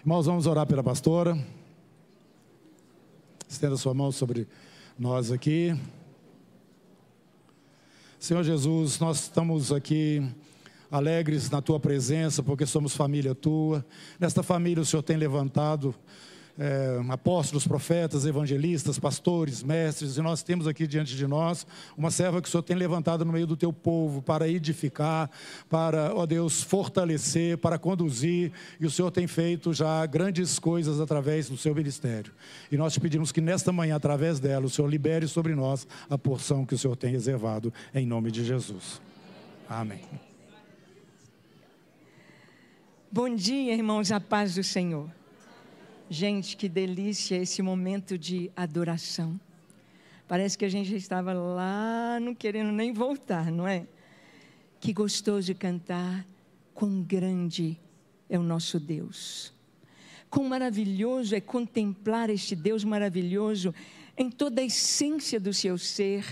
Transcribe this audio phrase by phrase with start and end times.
[0.00, 1.36] Irmãos, vamos orar pela pastora.
[3.48, 4.46] Estenda sua mão sobre
[4.96, 5.76] nós aqui.
[8.16, 10.22] Senhor Jesus, nós estamos aqui
[10.88, 13.84] alegres na tua presença, porque somos família tua.
[14.20, 15.92] Nesta família o Senhor tem levantado
[16.58, 21.64] é, apóstolos, profetas, evangelistas, pastores, mestres, e nós temos aqui diante de nós
[21.96, 25.30] uma serva que o Senhor tem levantado no meio do teu povo para edificar,
[25.68, 28.50] para, ó Deus, fortalecer, para conduzir,
[28.80, 32.32] e o Senhor tem feito já grandes coisas através do seu ministério.
[32.72, 36.18] E nós te pedimos que nesta manhã, através dela, o Senhor libere sobre nós a
[36.18, 39.00] porção que o Senhor tem reservado, em nome de Jesus.
[39.68, 40.00] Amém.
[43.10, 45.17] Bom dia, irmãos, a paz do Senhor.
[46.10, 49.38] Gente, que delícia esse momento de adoração.
[50.26, 53.86] Parece que a gente estava lá, não querendo nem voltar, não é?
[54.80, 56.26] Que gostoso cantar,
[56.72, 57.78] quão grande
[58.26, 59.52] é o nosso Deus.
[60.30, 63.74] Quão maravilhoso é contemplar este Deus maravilhoso
[64.16, 66.24] em toda a essência do seu ser.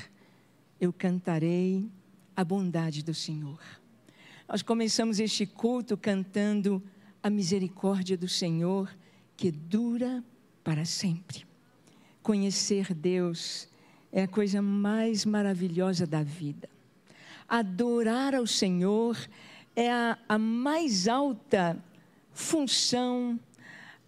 [0.80, 1.86] Eu cantarei
[2.34, 3.60] a bondade do Senhor.
[4.48, 6.82] Nós começamos este culto cantando
[7.22, 8.88] a misericórdia do Senhor
[9.36, 10.22] que dura
[10.64, 11.44] para sempre.
[12.22, 13.68] Conhecer Deus
[14.12, 16.68] é a coisa mais maravilhosa da vida.
[17.48, 19.16] Adorar ao Senhor
[19.76, 21.76] é a, a mais alta
[22.32, 23.38] função,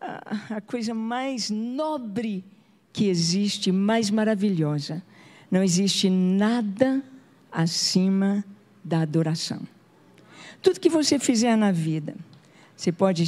[0.01, 2.45] a, a coisa mais nobre
[2.93, 5.03] que existe, mais maravilhosa.
[5.51, 7.03] Não existe nada
[7.53, 8.45] acima
[8.83, 9.61] da adoração.
[10.63, 12.17] Tudo que você fizer na vida,
[12.77, 13.25] você pode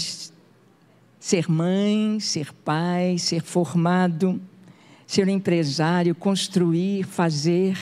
[1.21, 4.41] ser mãe, ser pai, ser formado,
[5.07, 7.79] ser empresário, construir, fazer.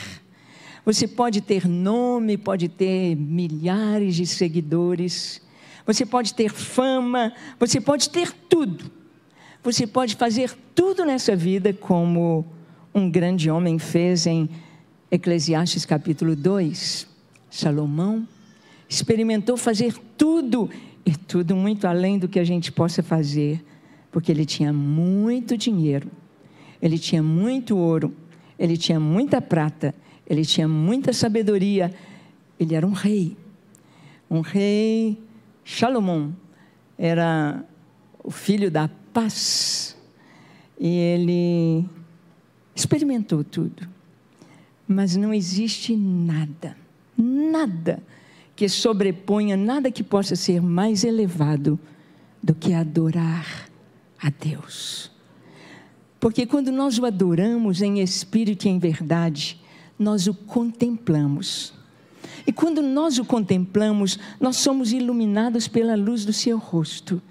[0.85, 5.41] Você pode ter nome, pode ter milhares de seguidores,
[5.85, 8.91] você pode ter fama, você pode ter tudo.
[9.63, 12.45] Você pode fazer tudo nessa vida como
[12.93, 14.49] um grande homem fez em
[15.09, 17.07] Eclesiastes capítulo 2.
[17.49, 18.27] Salomão
[18.87, 20.69] experimentou fazer tudo
[21.05, 23.63] e tudo muito além do que a gente possa fazer,
[24.11, 26.09] porque ele tinha muito dinheiro,
[26.81, 28.13] ele tinha muito ouro,
[28.57, 29.93] ele tinha muita prata,
[30.27, 31.93] ele tinha muita sabedoria,
[32.59, 33.37] ele era um rei.
[34.29, 35.17] Um rei,
[35.65, 36.35] Salomão,
[36.97, 37.63] era
[38.23, 39.97] o filho da paz,
[40.79, 41.85] e ele
[42.75, 43.87] experimentou tudo,
[44.87, 46.77] mas não existe nada,
[47.17, 48.01] nada
[48.59, 51.79] que sobreponha nada que possa ser mais elevado
[52.43, 53.69] do que adorar
[54.21, 55.09] a Deus.
[56.19, 59.61] Porque quando nós o adoramos em espírito e em verdade,
[59.97, 61.71] nós o contemplamos.
[62.45, 67.21] E quando nós o contemplamos, nós somos iluminados pela luz do seu rosto.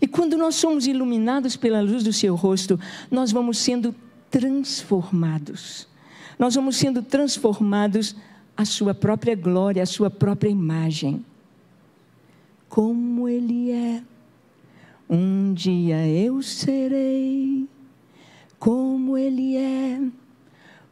[0.00, 2.80] E quando nós somos iluminados pela luz do seu rosto,
[3.10, 3.94] nós vamos sendo
[4.30, 5.86] transformados.
[6.38, 8.16] Nós vamos sendo transformados
[8.60, 11.24] a sua própria glória, a sua própria imagem.
[12.68, 14.02] Como Ele é,
[15.08, 17.66] um dia eu serei.
[18.58, 19.98] Como Ele é,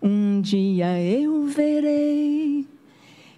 [0.03, 2.67] um dia eu verei.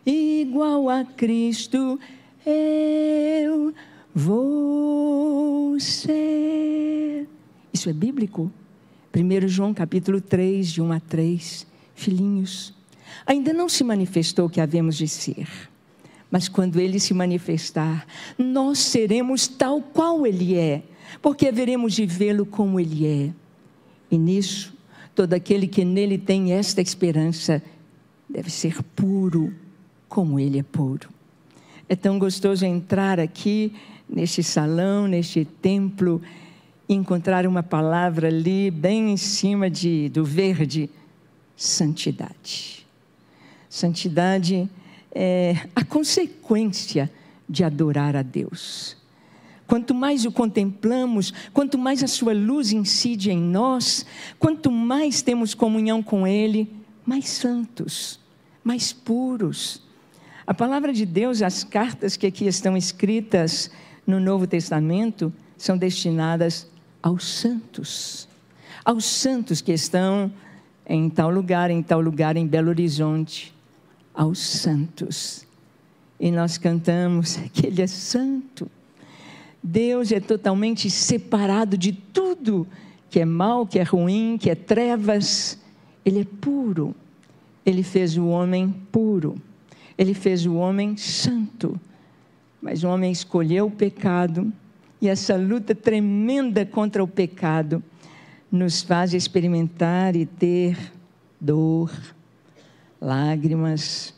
[0.06, 1.98] Igual a Cristo
[2.46, 3.74] eu
[4.14, 7.28] vou ser.
[7.72, 8.48] Isso é bíblico?
[9.12, 11.66] 1 João capítulo 3, de 1 a 3.
[11.96, 12.72] Filhinhos,
[13.30, 15.46] ainda não se manifestou o que havemos de ser.
[16.28, 18.04] Mas quando ele se manifestar,
[18.36, 20.82] nós seremos tal qual ele é,
[21.22, 23.30] porque haveremos de vê-lo como ele é.
[24.10, 24.76] E nisso,
[25.14, 27.62] todo aquele que nele tem esta esperança
[28.28, 29.54] deve ser puro,
[30.08, 31.08] como ele é puro.
[31.88, 33.72] É tão gostoso entrar aqui
[34.08, 36.20] neste salão, neste templo,
[36.88, 40.90] e encontrar uma palavra ali bem em cima de, do verde:
[41.56, 42.79] santidade.
[43.70, 44.68] Santidade
[45.12, 47.08] é a consequência
[47.48, 48.96] de adorar a Deus.
[49.64, 54.04] Quanto mais o contemplamos, quanto mais a sua luz incide em nós,
[54.40, 56.68] quanto mais temos comunhão com Ele,
[57.06, 58.18] mais santos,
[58.64, 59.80] mais puros.
[60.44, 63.70] A palavra de Deus, as cartas que aqui estão escritas
[64.04, 66.66] no Novo Testamento, são destinadas
[67.00, 68.28] aos santos,
[68.84, 70.32] aos santos que estão
[70.84, 73.54] em tal lugar, em tal lugar, em Belo Horizonte,
[74.20, 75.46] aos santos.
[76.20, 78.70] E nós cantamos que Ele é santo.
[79.62, 82.66] Deus é totalmente separado de tudo
[83.08, 85.58] que é mal, que é ruim, que é trevas.
[86.04, 86.94] Ele é puro.
[87.64, 89.40] Ele fez o homem puro.
[89.96, 91.80] Ele fez o homem santo.
[92.60, 94.52] Mas o homem escolheu o pecado
[95.00, 97.82] e essa luta tremenda contra o pecado
[98.52, 100.76] nos faz experimentar e ter
[101.40, 101.90] dor,
[103.00, 104.14] lágrimas,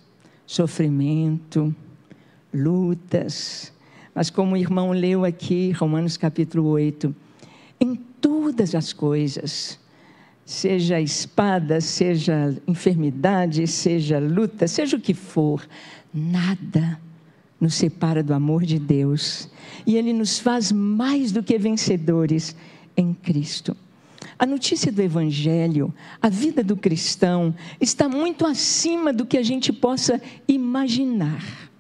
[0.46, 1.74] sofrimento,
[2.52, 3.72] lutas.
[4.14, 7.14] Mas como o irmão leu aqui, Romanos capítulo 8,
[7.80, 9.78] em todas as coisas,
[10.44, 15.66] seja espada, seja enfermidade, seja luta, seja o que for,
[16.12, 17.00] nada
[17.60, 19.48] nos separa do amor de Deus.
[19.86, 22.56] E Ele nos faz mais do que vencedores
[22.96, 23.76] em Cristo.
[24.42, 29.72] A notícia do Evangelho, a vida do cristão, está muito acima do que a gente
[29.72, 31.70] possa imaginar.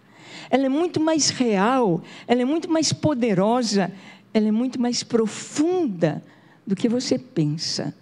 [0.48, 3.90] Ela é muito mais real, ela é muito mais poderosa,
[4.32, 6.22] ela é muito mais profunda
[6.64, 7.92] do que você pensa.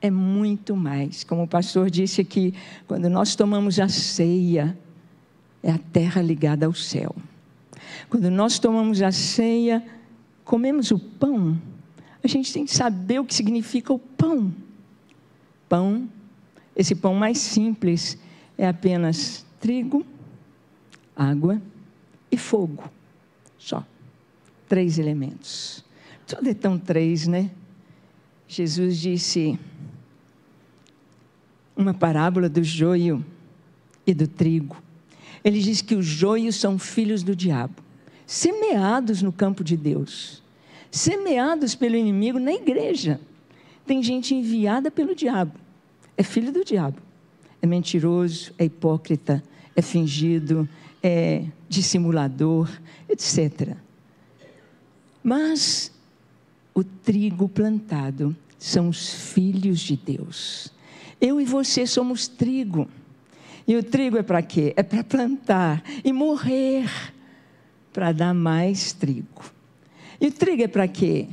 [0.00, 1.22] É muito mais.
[1.22, 2.52] Como o pastor disse aqui,
[2.88, 4.76] quando nós tomamos a ceia,
[5.62, 7.14] é a terra ligada ao céu.
[8.10, 9.80] Quando nós tomamos a ceia,
[10.44, 11.56] comemos o pão,
[12.28, 14.52] a gente tem que saber o que significa o pão.
[15.68, 16.08] Pão,
[16.76, 18.18] esse pão mais simples,
[18.56, 20.04] é apenas trigo,
[21.16, 21.60] água
[22.30, 22.84] e fogo.
[23.58, 23.84] Só.
[24.68, 25.84] Três elementos.
[26.26, 27.50] Tudo é tão três, né?
[28.46, 29.58] Jesus disse
[31.76, 33.24] uma parábola do joio
[34.06, 34.76] e do trigo.
[35.44, 37.82] Ele diz que os joios são filhos do diabo,
[38.26, 40.42] semeados no campo de Deus,
[40.90, 43.20] semeados pelo inimigo na igreja.
[43.86, 45.52] Tem gente enviada pelo diabo,
[46.16, 46.98] é filho do diabo,
[47.62, 49.42] é mentiroso, é hipócrita,
[49.74, 50.68] é fingido,
[51.02, 52.70] é dissimulador,
[53.08, 53.76] etc.
[55.22, 55.92] Mas
[56.74, 60.72] o trigo plantado são os filhos de Deus.
[61.20, 62.88] Eu e você somos trigo.
[63.66, 64.72] E o trigo é para quê?
[64.76, 66.88] É para plantar e morrer
[67.92, 69.57] para dar mais trigo.
[70.20, 71.28] E trigo é para quê?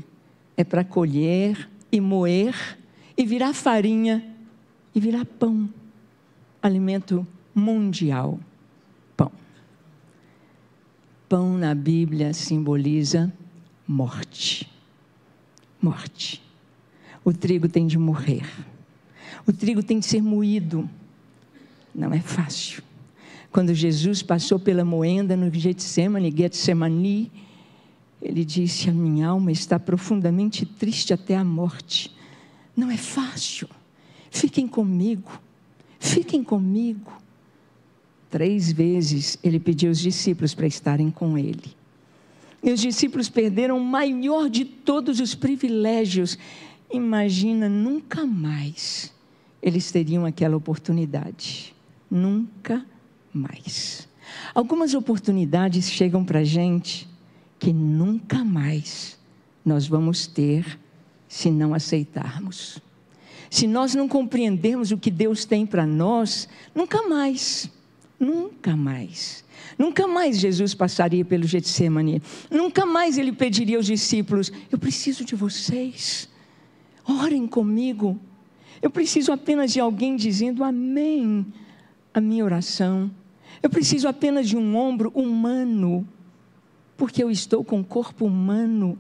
[0.56, 2.78] É para colher e moer
[3.18, 4.24] e virar farinha
[4.94, 5.70] e virar pão.
[6.62, 8.40] Alimento mundial.
[9.18, 9.32] Pão.
[11.28, 13.34] Pão na Bíblia simboliza
[13.88, 14.72] morte.
[15.81, 16.42] Morte.
[17.24, 18.46] O trigo tem de morrer.
[19.48, 20.90] O trigo tem de ser moído
[21.96, 22.84] não é fácil.
[23.52, 27.31] Quando Jesus passou pela moenda no Getsemane, Getsemani,
[28.22, 32.16] ele disse: A minha alma está profundamente triste até a morte.
[32.76, 33.70] Não é fácil.
[34.30, 35.40] Fiquem comigo.
[36.00, 37.12] Fiquem comigo.
[38.30, 41.76] Três vezes ele pediu aos discípulos para estarem com ele.
[42.62, 46.38] E os discípulos perderam o maior de todos os privilégios.
[46.92, 49.14] Imagina, nunca mais
[49.62, 51.76] eles teriam aquela oportunidade
[52.10, 52.86] nunca
[53.34, 54.08] mais.
[54.54, 57.08] Algumas oportunidades chegam para a gente
[57.66, 59.18] que nunca mais
[59.66, 60.80] nós vamos ter
[61.28, 62.80] se não aceitarmos.
[63.50, 67.68] Se nós não compreendermos o que Deus tem para nós, nunca mais,
[68.20, 69.44] nunca mais.
[69.80, 72.22] Nunca mais Jesus passaria pelo Getsemane.
[72.52, 76.30] Nunca mais ele pediria aos discípulos: Eu preciso de vocês.
[77.04, 78.20] Orem comigo.
[78.80, 81.44] Eu preciso apenas de alguém dizendo amém
[82.14, 83.10] a minha oração.
[83.64, 86.08] Eu preciso apenas de um ombro humano,
[86.97, 88.97] porque eu estou com o corpo humano.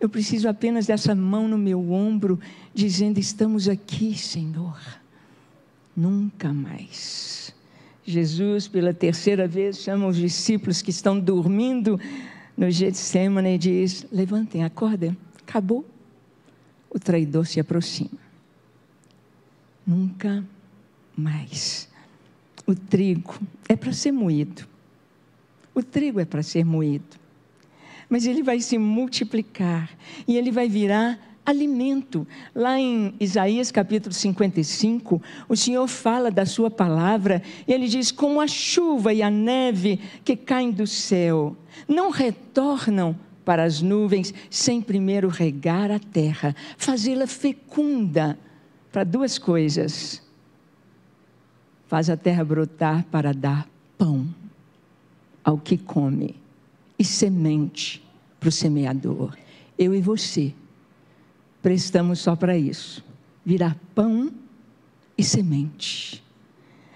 [0.00, 2.38] Eu preciso apenas dessa mão no meu ombro,
[2.74, 4.78] dizendo: Estamos aqui, Senhor.
[5.96, 7.54] Nunca mais.
[8.04, 12.00] Jesus, pela terceira vez, chama os discípulos que estão dormindo
[12.56, 15.84] no Getsemane e diz: Levantem, acordem, acabou.
[16.90, 18.18] O traidor se aproxima.
[19.86, 20.44] Nunca
[21.16, 21.88] mais
[22.68, 23.34] o trigo
[23.66, 24.68] é para ser moído.
[25.78, 27.16] O trigo é para ser moído.
[28.10, 29.88] Mas ele vai se multiplicar
[30.26, 31.16] e ele vai virar
[31.46, 32.26] alimento.
[32.52, 38.40] Lá em Isaías capítulo 55, o Senhor fala da sua palavra e ele diz: Como
[38.40, 41.56] a chuva e a neve que caem do céu,
[41.86, 48.36] não retornam para as nuvens sem primeiro regar a terra, fazê-la fecunda
[48.90, 50.26] para duas coisas
[51.86, 54.28] faz a terra brotar para dar pão
[55.48, 56.36] ao que come
[56.98, 58.06] e semente
[58.38, 59.34] para o semeador.
[59.78, 60.52] Eu e você
[61.62, 63.02] prestamos só para isso
[63.46, 64.30] virar pão
[65.16, 66.22] e semente.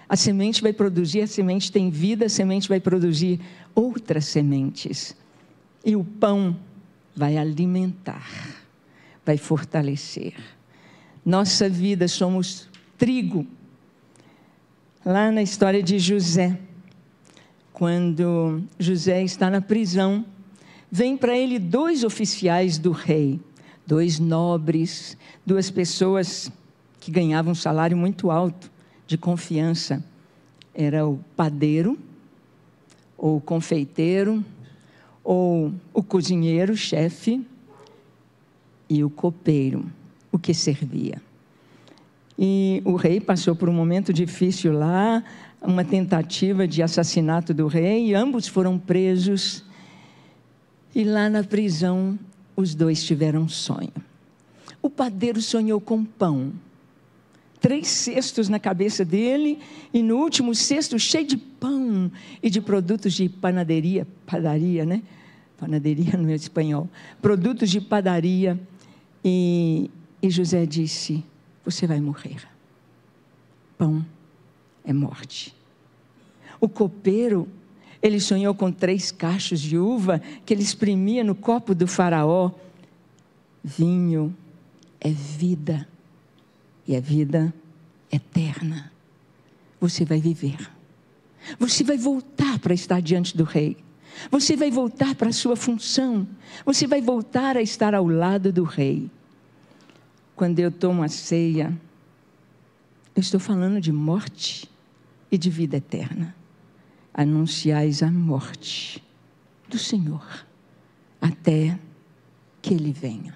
[0.07, 3.39] A semente vai produzir, a semente tem vida, a semente vai produzir
[3.73, 5.17] outras sementes.
[5.83, 6.55] E o pão
[7.15, 8.29] vai alimentar,
[9.25, 10.35] vai fortalecer.
[11.25, 12.69] Nossa vida somos
[12.99, 13.47] trigo
[15.03, 16.59] lá na história de José.
[17.83, 20.25] Quando José está na prisão,
[20.89, 23.41] vem para ele dois oficiais do rei,
[23.85, 26.49] dois nobres, duas pessoas
[27.01, 28.71] que ganhavam um salário muito alto,
[29.05, 30.01] de confiança.
[30.73, 31.99] Era o padeiro,
[33.17, 34.41] ou o confeiteiro,
[35.21, 37.45] ou o cozinheiro, chefe,
[38.87, 39.85] e o copeiro,
[40.31, 41.21] o que servia.
[42.39, 45.21] E o rei passou por um momento difícil lá,
[45.63, 49.63] uma tentativa de assassinato do rei, e ambos foram presos.
[50.93, 52.19] E lá na prisão,
[52.55, 53.93] os dois tiveram um sonho.
[54.81, 56.51] O padeiro sonhou com pão.
[57.61, 59.57] Três cestos na cabeça dele,
[59.93, 65.01] e no último cesto, cheio de pão e de produtos de panaderia, padaria, né?
[65.57, 66.89] Panaderia no espanhol.
[67.21, 68.59] Produtos de padaria.
[69.23, 69.89] E,
[70.21, 71.23] e José disse:
[71.63, 72.45] Você vai morrer.
[73.77, 74.05] Pão
[74.85, 75.55] é morte.
[76.59, 77.47] O copeiro,
[78.01, 82.51] ele sonhou com três cachos de uva que ele exprimia no copo do faraó.
[83.63, 84.35] Vinho
[84.99, 85.87] é vida,
[86.87, 87.53] e a vida
[88.11, 88.91] eterna.
[89.79, 90.69] Você vai viver.
[91.59, 93.75] Você vai voltar para estar diante do rei.
[94.29, 96.27] Você vai voltar para a sua função.
[96.65, 99.09] Você vai voltar a estar ao lado do rei.
[100.35, 101.77] Quando eu tomo a ceia,
[103.15, 104.69] eu estou falando de morte
[105.33, 106.35] e de vida eterna.
[107.11, 109.03] Anunciais a morte
[109.67, 110.23] do Senhor
[111.19, 111.79] até
[112.61, 113.33] que Ele venha.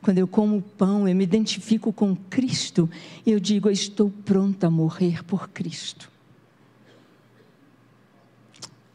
[0.00, 2.88] Quando eu como pão, eu me identifico com Cristo
[3.26, 6.10] e eu digo: eu estou pronta a morrer por Cristo.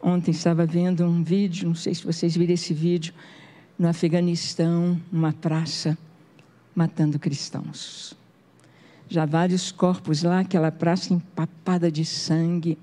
[0.01, 3.13] Ontem estava vendo um vídeo, não sei se vocês viram esse vídeo,
[3.77, 5.95] no Afeganistão, uma praça,
[6.73, 8.16] matando cristãos
[9.09, 12.77] já vários corpos lá, aquela praça empapada de sangue.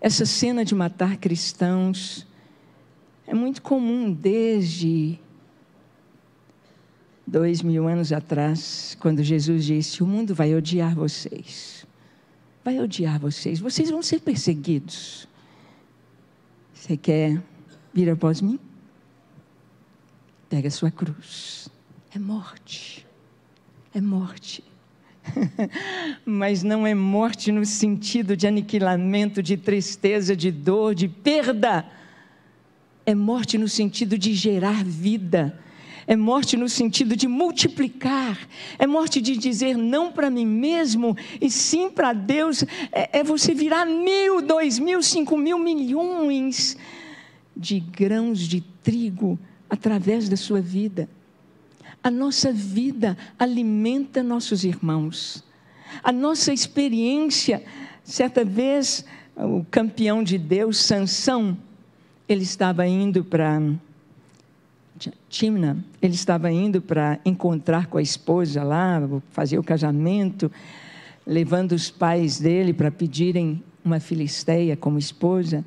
[0.00, 2.26] Essa cena de matar cristãos
[3.26, 5.18] é muito comum desde
[7.26, 11.86] dois mil anos atrás, quando Jesus disse: O mundo vai odiar vocês.
[12.64, 13.58] Vai odiar vocês.
[13.58, 15.28] Vocês vão ser perseguidos.
[16.74, 17.42] Você quer
[17.92, 18.58] vir após mim?
[20.48, 21.68] Pega a sua cruz.
[22.12, 23.06] É morte.
[23.94, 24.64] É morte.
[26.24, 31.86] Mas não é morte no sentido de aniquilamento, de tristeza, de dor, de perda.
[33.04, 35.58] É morte no sentido de gerar vida.
[36.06, 38.38] É morte no sentido de multiplicar.
[38.78, 42.64] É morte de dizer não para mim mesmo e sim para Deus.
[42.90, 46.76] É, é você virar mil, dois mil, cinco mil, milhões
[47.56, 51.08] de grãos de trigo através da sua vida.
[52.02, 55.44] A nossa vida alimenta nossos irmãos.
[56.02, 57.62] A nossa experiência,
[58.02, 59.04] certa vez,
[59.36, 61.56] o campeão de Deus, Sansão,
[62.28, 63.60] ele estava indo para
[65.28, 70.50] Timna, ele estava indo para encontrar com a esposa lá, fazer o casamento,
[71.26, 75.64] levando os pais dele para pedirem uma filisteia como esposa,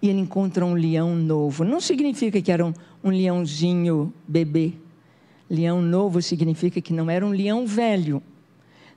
[0.00, 1.64] e ele encontra um leão novo.
[1.64, 2.72] Não significa que era um,
[3.04, 4.72] um leãozinho bebê,
[5.54, 8.22] Leão novo significa que não era um leão velho,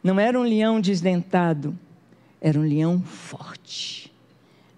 [0.01, 1.77] não era um leão desdentado,
[2.39, 4.09] era um leão forte.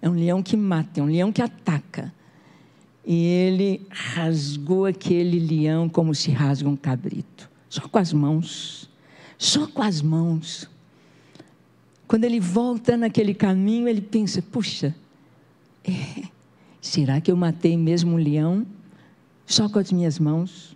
[0.02, 2.12] É um leão que mata, é um leão que ataca.
[3.06, 8.90] E ele rasgou aquele leão como se rasga um cabrito, só com as mãos,
[9.38, 10.68] só com as mãos.
[12.08, 14.92] Quando ele volta naquele caminho, ele pensa: puxa,
[15.84, 16.24] é,
[16.80, 18.66] será que eu matei mesmo um leão
[19.46, 20.67] só com as minhas mãos?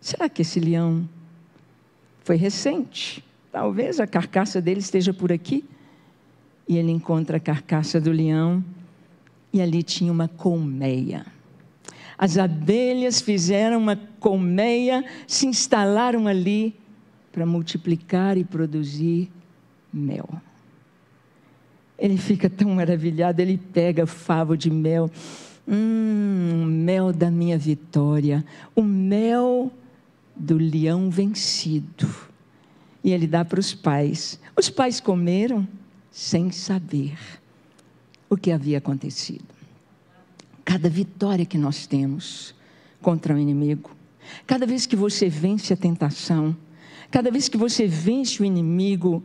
[0.00, 1.08] Será que esse leão
[2.24, 3.24] foi recente?
[3.50, 5.64] Talvez a carcaça dele esteja por aqui.
[6.68, 8.62] E ele encontra a carcaça do leão
[9.52, 11.24] e ali tinha uma colmeia.
[12.16, 16.74] As abelhas fizeram uma colmeia, se instalaram ali
[17.32, 19.30] para multiplicar e produzir
[19.92, 20.28] mel.
[21.98, 25.10] Ele fica tão maravilhado, ele pega favo de mel.
[25.66, 28.44] Hum, mel da minha vitória.
[28.74, 29.72] O mel
[30.38, 32.08] do leão vencido.
[33.02, 34.38] E ele dá para os pais.
[34.56, 35.66] Os pais comeram
[36.10, 37.18] sem saber
[38.28, 39.44] o que havia acontecido.
[40.64, 42.54] Cada vitória que nós temos
[43.00, 43.90] contra o inimigo,
[44.46, 46.56] cada vez que você vence a tentação,
[47.10, 49.22] cada vez que você vence o inimigo,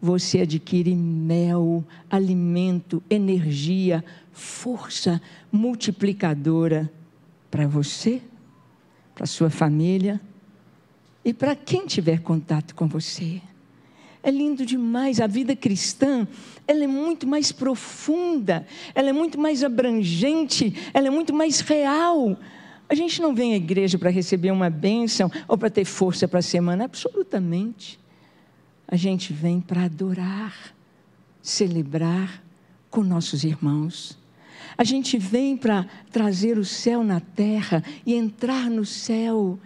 [0.00, 6.92] você adquire mel, alimento, energia, força multiplicadora
[7.48, 8.20] para você,
[9.14, 10.20] para sua família
[11.24, 13.40] e para quem tiver contato com você.
[14.22, 15.20] É lindo demais.
[15.20, 16.26] A vida cristã,
[16.66, 22.36] ela é muito mais profunda, ela é muito mais abrangente, ela é muito mais real.
[22.88, 26.38] A gente não vem à igreja para receber uma bênção ou para ter força para
[26.38, 27.98] a semana, absolutamente.
[28.86, 30.74] A gente vem para adorar,
[31.40, 32.42] celebrar
[32.90, 34.18] com nossos irmãos.
[34.76, 39.58] A gente vem para trazer o céu na terra e entrar no céu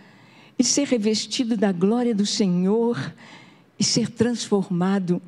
[0.58, 3.14] e ser revestido da glória do Senhor
[3.78, 5.20] e ser transformado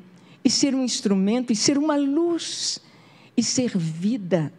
[0.43, 2.79] e ser um instrumento e ser uma luz
[3.35, 4.51] e ser vida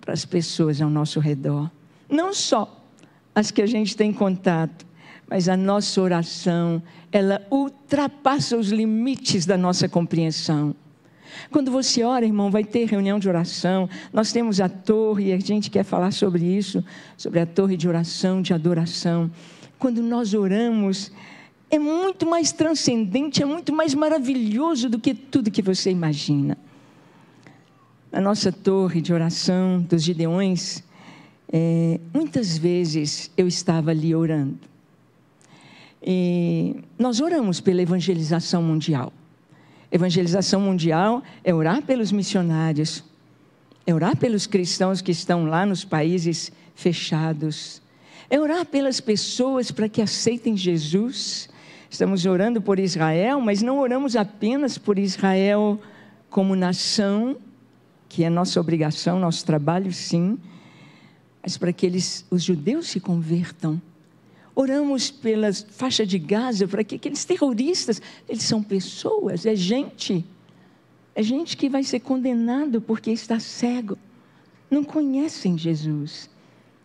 [0.00, 1.70] para as pessoas ao nosso redor.
[2.08, 2.82] Não só
[3.34, 4.86] as que a gente tem contato,
[5.28, 10.74] mas a nossa oração, ela ultrapassa os limites da nossa compreensão.
[11.50, 13.88] Quando você ora, irmão, vai ter reunião de oração.
[14.12, 16.84] Nós temos a torre, e a gente quer falar sobre isso,
[17.16, 19.30] sobre a torre de oração, de adoração.
[19.84, 21.12] Quando nós oramos,
[21.70, 26.56] é muito mais transcendente, é muito mais maravilhoso do que tudo que você imagina.
[28.10, 30.82] Na nossa torre de oração dos Gideões,
[31.52, 34.58] é, muitas vezes eu estava ali orando.
[36.02, 39.12] E nós oramos pela evangelização mundial.
[39.92, 43.04] Evangelização mundial é orar pelos missionários,
[43.86, 47.82] é orar pelos cristãos que estão lá nos países fechados,
[48.28, 51.48] é orar pelas pessoas para que aceitem Jesus.
[51.90, 55.80] Estamos orando por Israel, mas não oramos apenas por Israel
[56.30, 57.36] como nação,
[58.08, 60.38] que é nossa obrigação, nosso trabalho, sim,
[61.42, 63.80] mas para que eles, os judeus se convertam
[64.54, 70.24] Oramos pela faixa de Gaza para que aqueles terroristas, eles são pessoas, é gente.
[71.14, 73.98] É gente que vai ser condenado porque está cego.
[74.70, 76.30] Não conhecem Jesus.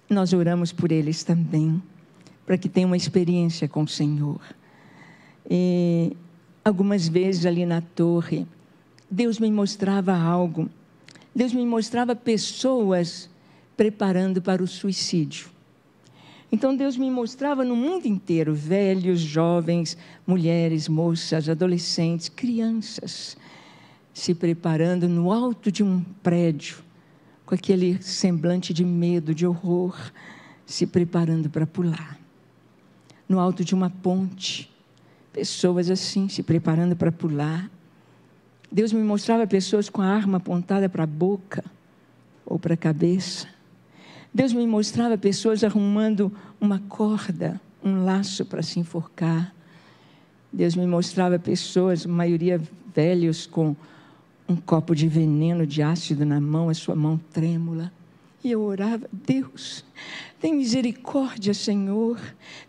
[0.09, 1.81] Nós oramos por eles também,
[2.45, 4.41] para que tenham uma experiência com o Senhor.
[5.49, 6.15] E
[6.65, 8.47] algumas vezes ali na torre,
[9.09, 10.69] Deus me mostrava algo.
[11.35, 13.29] Deus me mostrava pessoas
[13.77, 15.49] preparando para o suicídio.
[16.51, 23.37] Então Deus me mostrava no mundo inteiro velhos, jovens, mulheres, moças, adolescentes, crianças
[24.19, 26.77] se preparando no alto de um prédio,
[27.49, 29.97] com aquele semblante de medo, de horror,
[30.67, 32.15] se preparando para pular.
[33.27, 34.71] No alto de uma ponte,
[35.33, 37.67] pessoas assim se preparando para pular.
[38.71, 41.65] Deus me mostrava pessoas com a arma apontada para a boca
[42.45, 43.47] ou para a cabeça
[44.31, 46.31] Deus me mostrava pessoas arrumando
[46.61, 49.53] uma corda, um laço para se enforcar.
[50.53, 52.61] Deus me mostrava pessoas, a maioria
[52.93, 53.75] velhos, com
[54.49, 57.91] um copo de veneno de ácido na mão, a sua mão trêmula.
[58.41, 59.83] E eu orava, Deus,
[60.39, 62.17] tem misericórdia, Senhor.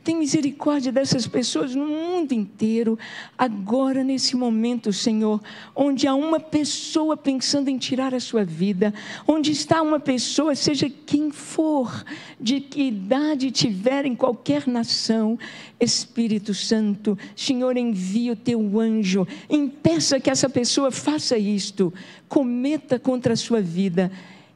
[0.02, 2.98] Tem misericórdia dessas pessoas no mundo inteiro.
[3.38, 5.40] Agora, nesse momento, Senhor,
[5.74, 8.92] onde há uma pessoa pensando em tirar a sua vida,
[9.28, 12.04] onde está uma pessoa, seja quem for,
[12.40, 15.38] de que idade tiver em qualquer nação,
[15.78, 21.94] Espírito Santo, Senhor, envia o teu anjo, impeça que essa pessoa faça isto,
[22.28, 24.10] cometa contra a sua vida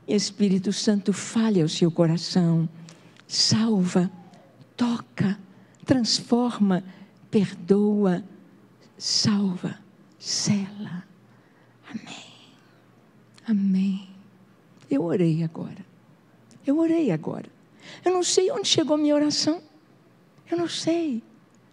[0.07, 2.69] Espírito Santo, fale ao seu coração,
[3.27, 4.11] salva,
[4.77, 5.38] toca,
[5.85, 6.85] transforma,
[7.31, 8.23] perdoa,
[8.99, 9.79] salva,
[10.19, 11.05] cela.
[11.90, 12.35] Amém.
[13.47, 14.09] Amém.
[14.90, 15.85] Eu orei agora.
[16.67, 17.47] Eu orei agora.
[18.05, 19.61] Eu não sei onde chegou a minha oração.
[20.51, 21.23] Eu não sei.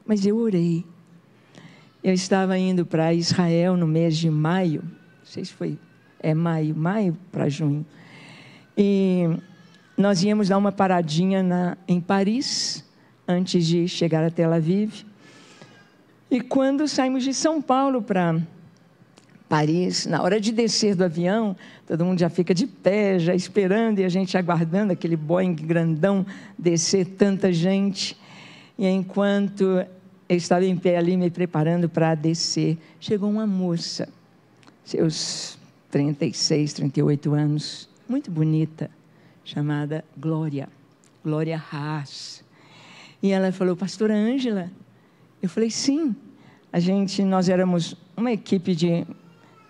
[0.05, 0.85] Mas eu orei.
[2.03, 4.81] Eu estava indo para Israel no mês de maio.
[4.83, 5.77] Não sei se foi.
[6.19, 7.85] É maio, maio para junho.
[8.77, 9.29] E
[9.97, 12.83] nós íamos dar uma paradinha na, em Paris,
[13.27, 15.05] antes de chegar a Tel Aviv.
[16.29, 18.41] E quando saímos de São Paulo para
[19.49, 21.55] Paris, na hora de descer do avião,
[21.85, 26.25] todo mundo já fica de pé, já esperando, e a gente aguardando aquele Boeing grandão
[26.57, 28.17] descer tanta gente.
[28.79, 29.85] E enquanto
[30.29, 34.07] eu estava em pé ali me preparando para descer, chegou uma moça,
[34.85, 38.91] seus 36, 38 anos, muito bonita,
[39.41, 40.67] chamada Glória,
[41.23, 42.43] Glória Haas.
[43.23, 44.69] E ela falou, pastora Ângela,
[45.41, 46.13] eu falei, sim.
[46.73, 49.07] A gente, nós éramos uma equipe de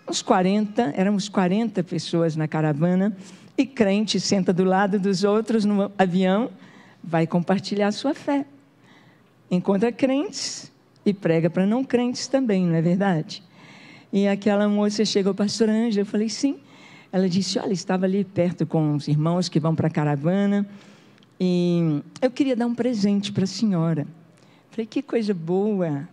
[0.10, 3.16] uns 40, éramos 40 pessoas na caravana,
[3.56, 6.50] e crente senta do lado dos outros no avião,
[7.04, 8.44] vai compartilhar a sua fé.
[9.52, 10.72] Encontra crentes
[11.06, 13.44] e prega para não crentes também, não é verdade?
[14.12, 16.60] E aquela moça chegou, pastora Ângela, eu falei, sim.
[17.12, 20.68] Ela disse: Olha, estava ali perto com os irmãos que vão para a caravana
[21.44, 24.06] e eu queria dar um presente para a senhora.
[24.70, 26.08] Falei: Que coisa boa.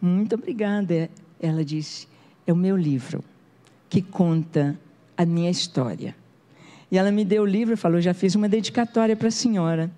[0.00, 1.08] Muito obrigada.
[1.40, 2.06] Ela disse:
[2.46, 3.24] É o meu livro
[3.88, 4.78] que conta
[5.16, 6.14] a minha história.
[6.90, 9.90] E ela me deu o livro e falou: Já fiz uma dedicatória para a senhora.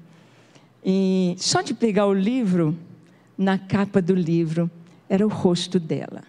[0.84, 2.76] E só de pegar o livro,
[3.36, 4.70] na capa do livro,
[5.08, 6.22] era o rosto dela.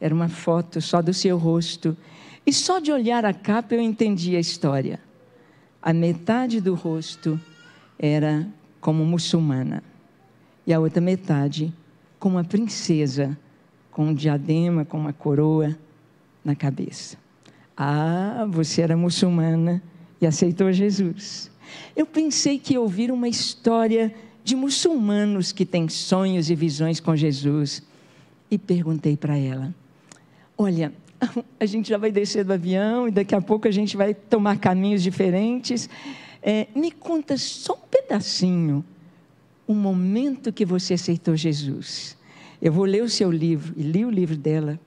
[0.00, 1.96] Era uma foto só do seu rosto.
[2.48, 4.98] E só de olhar a capa eu entendi a história.
[5.82, 7.38] A metade do rosto
[7.98, 8.48] era
[8.80, 9.84] como muçulmana
[10.66, 11.70] e a outra metade
[12.18, 13.38] como uma princesa,
[13.90, 15.76] com um diadema, com uma coroa
[16.42, 17.18] na cabeça.
[17.76, 19.82] Ah, você era muçulmana
[20.18, 21.50] e aceitou Jesus.
[21.94, 27.82] Eu pensei que ouvir uma história de muçulmanos que têm sonhos e visões com Jesus.
[28.50, 29.74] E perguntei para ela:
[30.56, 30.94] Olha,
[31.58, 34.58] a gente já vai descer do avião e daqui a pouco a gente vai tomar
[34.58, 35.88] caminhos diferentes.
[36.42, 38.84] É, me conta só um pedacinho,
[39.66, 42.16] o momento que você aceitou Jesus.
[42.60, 44.78] Eu vou ler o seu livro, e li o livro dela.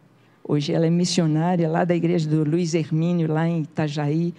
[0.44, 4.34] Hoje ela é missionária lá da igreja do Luiz Hermínio, lá em Itajaí.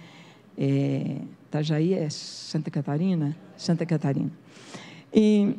[0.57, 3.35] É, Itajaí é Santa Catarina?
[3.55, 4.31] Santa Catarina.
[5.13, 5.55] E,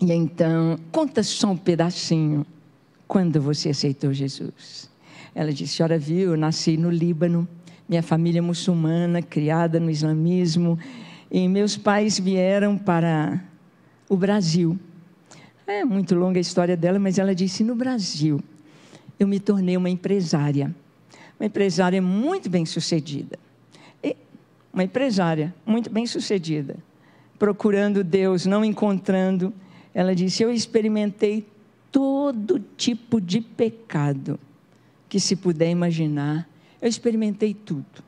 [0.00, 2.46] e então, conta só um pedacinho
[3.06, 4.87] quando você aceitou Jesus.
[5.38, 7.46] Ela disse: Senhora viu, eu nasci no Líbano,
[7.88, 10.76] minha família é muçulmana, criada no islamismo,
[11.30, 13.40] e meus pais vieram para
[14.08, 14.76] o Brasil.
[15.64, 18.40] É muito longa a história dela, mas ela disse: no Brasil,
[19.16, 20.74] eu me tornei uma empresária.
[21.38, 23.38] Uma empresária muito bem sucedida.
[24.02, 24.16] E
[24.72, 26.74] uma empresária muito bem sucedida.
[27.38, 29.54] Procurando Deus, não encontrando.
[29.94, 31.46] Ela disse: Eu experimentei
[31.92, 34.36] todo tipo de pecado
[35.08, 36.48] que se puder imaginar.
[36.80, 38.04] Eu experimentei tudo.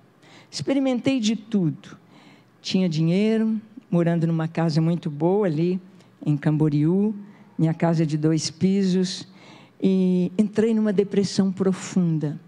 [0.50, 1.96] Experimentei de tudo.
[2.60, 3.60] Tinha dinheiro,
[3.90, 5.80] morando numa casa muito boa ali
[6.24, 7.14] em Camboriú,
[7.58, 9.26] minha casa de dois pisos,
[9.82, 12.38] e entrei numa depressão profunda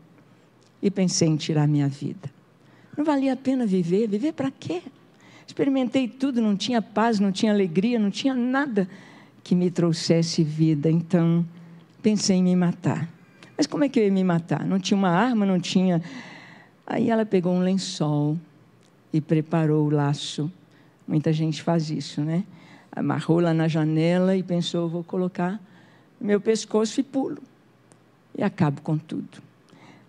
[0.82, 2.30] e pensei em tirar minha vida.
[2.96, 4.82] Não valia a pena viver, viver para quê?
[5.46, 8.88] Experimentei tudo, não tinha paz, não tinha alegria, não tinha nada
[9.42, 10.90] que me trouxesse vida.
[10.90, 11.46] Então,
[12.02, 13.08] pensei em me matar.
[13.62, 14.66] Mas como é que eu ia me matar?
[14.66, 16.02] Não tinha uma arma, não tinha.
[16.84, 18.36] Aí ela pegou um lençol
[19.12, 20.50] e preparou o laço.
[21.06, 22.42] Muita gente faz isso, né?
[22.90, 25.60] Amarrou lá na janela e pensou: vou colocar
[26.20, 27.38] meu pescoço e pulo.
[28.36, 29.40] E acabo com tudo.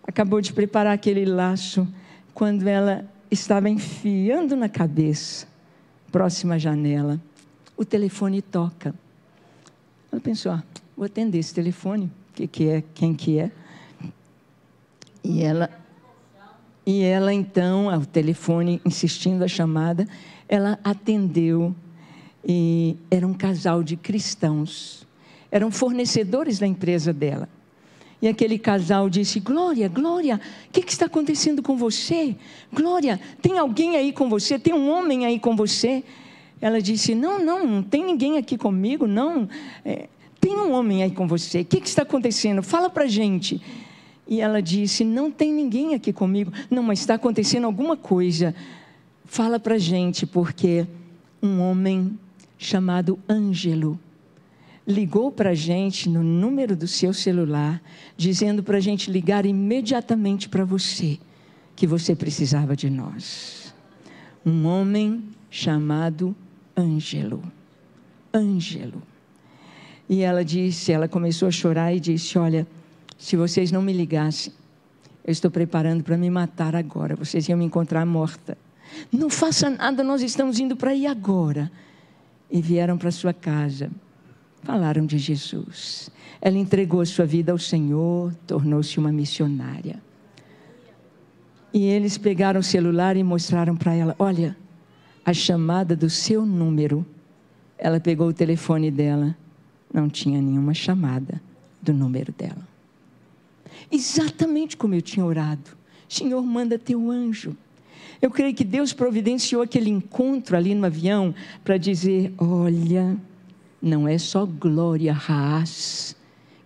[0.02, 1.86] Acabou de preparar aquele laço
[2.34, 5.46] quando ela estava enfiando na cabeça,
[6.10, 7.20] próxima à janela.
[7.76, 8.92] O telefone toca.
[10.10, 10.64] Ela pensou: ah,
[10.96, 13.50] vou atender esse telefone, que, que é, quem que é.
[15.22, 15.70] E ela,
[16.84, 20.06] e ela então, ao telefone insistindo a chamada,
[20.48, 21.74] ela atendeu
[22.46, 25.06] e era um casal de cristãos,
[25.50, 27.48] eram fornecedores da empresa dela.
[28.20, 32.36] E aquele casal disse: Glória, Glória, o que, que, está acontecendo com você?
[32.72, 34.58] Glória, tem alguém aí com você?
[34.58, 36.04] Tem um homem aí com você?
[36.60, 39.48] Ela disse: Não, não, não tem ninguém aqui comigo, não.
[39.84, 40.08] É,
[40.44, 41.62] tem um homem aí com você.
[41.62, 42.62] O que, que está acontecendo?
[42.62, 43.62] Fala para gente.
[44.28, 46.52] E ela disse: Não tem ninguém aqui comigo.
[46.70, 48.54] Não, mas está acontecendo alguma coisa.
[49.24, 50.86] Fala para gente, porque
[51.42, 52.18] um homem
[52.58, 53.98] chamado Ângelo
[54.86, 57.80] ligou para a gente no número do seu celular,
[58.14, 61.18] dizendo para a gente ligar imediatamente para você,
[61.74, 63.74] que você precisava de nós.
[64.44, 66.36] Um homem chamado
[66.76, 67.42] Ângelo.
[68.34, 69.13] Ângelo.
[70.08, 72.66] E ela disse, ela começou a chorar e disse: Olha,
[73.18, 74.52] se vocês não me ligassem,
[75.24, 78.58] eu estou preparando para me matar agora, vocês iam me encontrar morta.
[79.10, 81.70] Não faça nada, nós estamos indo para aí agora.
[82.50, 83.90] E vieram para sua casa,
[84.62, 86.10] falaram de Jesus.
[86.40, 90.00] Ela entregou sua vida ao Senhor, tornou-se uma missionária.
[91.72, 94.54] E eles pegaram o celular e mostraram para ela: Olha,
[95.24, 97.04] a chamada do seu número.
[97.78, 99.36] Ela pegou o telefone dela,
[99.94, 101.40] não tinha nenhuma chamada
[101.80, 102.66] do número dela.
[103.90, 105.76] Exatamente como eu tinha orado.
[106.08, 107.56] Senhor, manda teu anjo.
[108.20, 113.16] Eu creio que Deus providenciou aquele encontro ali no avião para dizer: olha,
[113.80, 116.16] não é só Glória Haas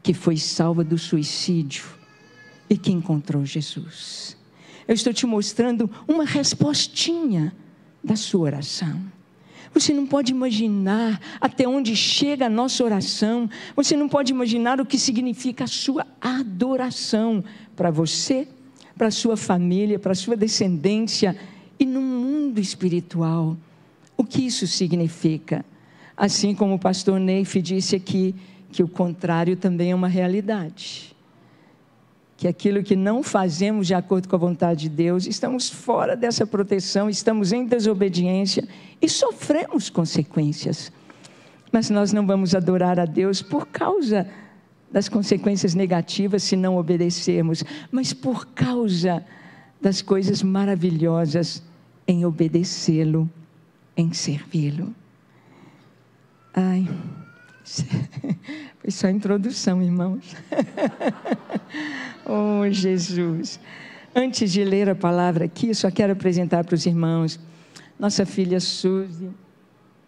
[0.03, 1.85] que foi salva do suicídio
[2.71, 4.37] e que encontrou Jesus.
[4.87, 7.55] Eu estou te mostrando uma respostinha
[8.03, 9.18] da sua oração.
[9.73, 13.49] Você não pode imaginar até onde chega a nossa oração.
[13.77, 17.45] Você não pode imaginar o que significa a sua adoração
[17.77, 18.49] para você,
[18.97, 21.37] para a sua família, para a sua descendência
[21.79, 23.57] e no mundo espiritual.
[24.17, 25.65] O que isso significa?
[26.17, 28.35] Assim como o pastor Neif disse aqui,
[28.71, 31.17] que o contrário também é uma realidade.
[32.39, 36.47] Que aquilo que não fazemos de acordo com a vontade de Deus, estamos fora dessa
[36.47, 38.67] proteção, estamos em desobediência
[39.03, 40.93] e sofremos consequências.
[41.73, 44.31] Mas nós não vamos adorar a Deus por causa
[44.89, 49.25] das consequências negativas se não obedecermos, mas por causa
[49.83, 51.61] das coisas maravilhosas
[52.07, 53.29] em obedecê-lo,
[53.97, 54.95] em servi-lo.
[56.55, 56.89] Ai,
[58.91, 60.35] só a introdução, irmãos.
[62.25, 63.61] oh, Jesus.
[64.15, 67.39] Antes de ler a palavra aqui, só quero apresentar para os irmãos.
[67.99, 69.29] Nossa filha Suzy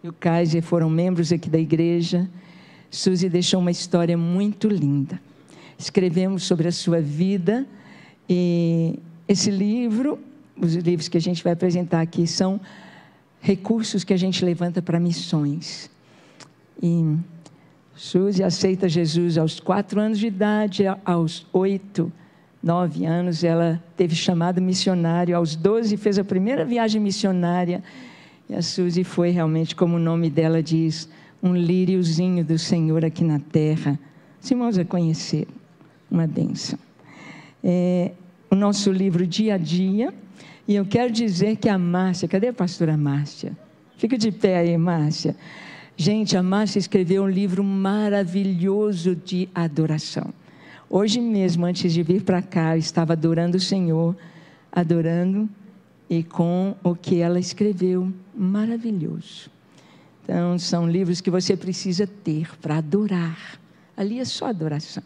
[0.03, 2.29] e o Kaiser foram membros aqui da igreja.
[2.89, 5.19] Suzy deixou uma história muito linda.
[5.77, 7.65] Escrevemos sobre a sua vida
[8.27, 10.19] e esse livro,
[10.57, 12.59] os livros que a gente vai apresentar aqui, são
[13.39, 15.89] recursos que a gente levanta para missões.
[16.81, 17.15] E
[17.95, 22.11] Suzy aceita Jesus aos quatro anos de idade, aos oito,
[22.61, 27.83] nove anos, ela teve chamado missionário, aos doze fez a primeira viagem missionária.
[28.49, 31.09] E a Suzy foi realmente, como o nome dela diz,
[31.41, 33.99] um líriozinho do Senhor aqui na terra.
[34.41, 35.47] Os irmãos a conhecer,
[36.09, 36.77] uma bênção.
[37.63, 38.11] É,
[38.49, 40.13] o nosso livro Dia a Dia,
[40.67, 43.55] e eu quero dizer que a Márcia, cadê a pastora Márcia?
[43.97, 45.35] Fica de pé aí, Márcia.
[46.03, 50.33] Gente, a Márcia escreveu um livro maravilhoso de adoração.
[50.89, 54.17] Hoje mesmo, antes de vir para cá, eu estava adorando o Senhor,
[54.71, 55.47] adorando
[56.09, 59.51] e com o que ela escreveu, maravilhoso.
[60.23, 63.59] Então, são livros que você precisa ter para adorar.
[63.95, 65.03] Ali é só adoração.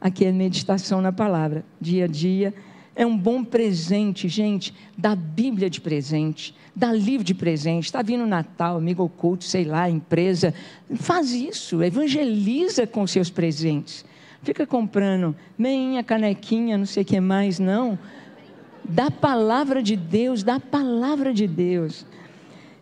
[0.00, 2.54] Aqui é meditação na palavra, dia a dia.
[3.00, 4.74] É um bom presente, gente.
[4.94, 7.86] Dá Bíblia de presente, dá livro de presente.
[7.86, 10.52] Está vindo Natal, amigo oculto, sei lá, empresa.
[10.96, 14.04] Faz isso, evangeliza com seus presentes.
[14.42, 17.98] Fica comprando meinha, canequinha, não sei o que mais, não.
[18.84, 22.04] Da palavra de Deus, da palavra de Deus.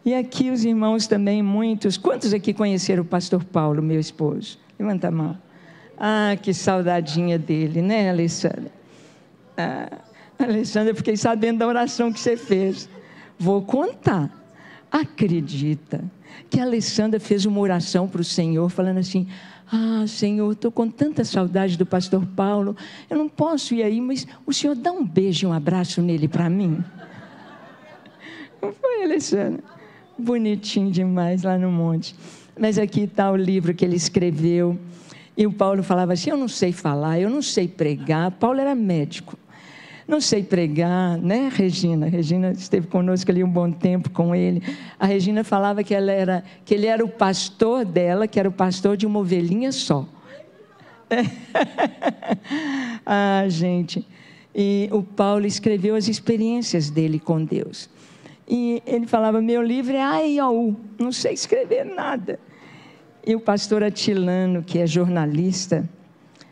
[0.04, 1.96] E aqui os irmãos também, muitos.
[1.96, 4.58] Quantos aqui conheceram o pastor Paulo, meu esposo?
[4.76, 5.38] Levanta a mão.
[5.96, 8.72] Ah, que saudadinha dele, né, Alessandra?
[9.56, 10.07] Ah,
[10.38, 12.88] Alessandra, fiquei sabendo da oração que você fez.
[13.38, 14.30] Vou contar.
[14.90, 16.02] Acredita
[16.48, 19.26] que a Alessandra fez uma oração para o Senhor, falando assim:
[19.70, 22.76] Ah, Senhor, estou com tanta saudade do pastor Paulo,
[23.10, 26.28] eu não posso ir aí, mas o Senhor dá um beijo e um abraço nele
[26.28, 26.82] para mim.
[28.62, 29.62] Não foi, Alessandra?
[30.18, 32.14] bonitinho demais lá no monte.
[32.58, 34.78] Mas aqui está o livro que ele escreveu.
[35.36, 38.32] E o Paulo falava assim: Eu não sei falar, eu não sei pregar.
[38.32, 39.38] Paulo era médico.
[40.08, 42.08] Não sei pregar, né, Regina?
[42.08, 44.62] Regina esteve conosco ali um bom tempo com ele.
[44.98, 48.52] A Regina falava que, ela era, que ele era o pastor dela, que era o
[48.52, 50.08] pastor de uma ovelhinha só.
[53.04, 54.06] ah, gente.
[54.54, 57.90] E o Paulo escreveu as experiências dele com Deus.
[58.48, 62.40] E ele falava: Meu livro é AIAU, não sei escrever nada.
[63.26, 65.86] E o pastor Atilano, que é jornalista,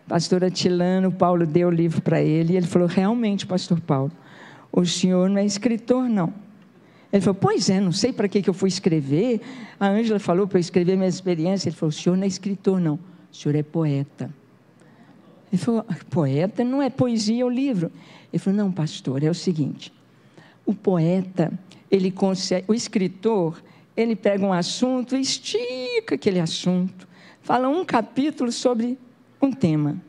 [0.09, 4.13] pastor Atilano, Paulo deu o livro para ele, e ele falou: Realmente, pastor Paulo,
[4.73, 6.33] o senhor não é escritor, não.
[7.13, 9.41] Ele falou: Pois é, não sei para que, que eu fui escrever.
[9.79, 11.69] A Ângela falou para eu escrever minha experiência.
[11.69, 12.95] Ele falou: O senhor não é escritor, não.
[12.95, 14.31] O senhor é poeta.
[15.53, 17.91] Ele falou: Poeta não é poesia, é o livro.
[18.33, 19.93] Ele falou: Não, pastor, é o seguinte.
[20.65, 21.53] O poeta,
[21.91, 23.63] ele consegue, o escritor,
[23.97, 27.09] ele pega um assunto, estica aquele assunto,
[27.41, 28.99] fala um capítulo sobre
[29.41, 30.01] um tema.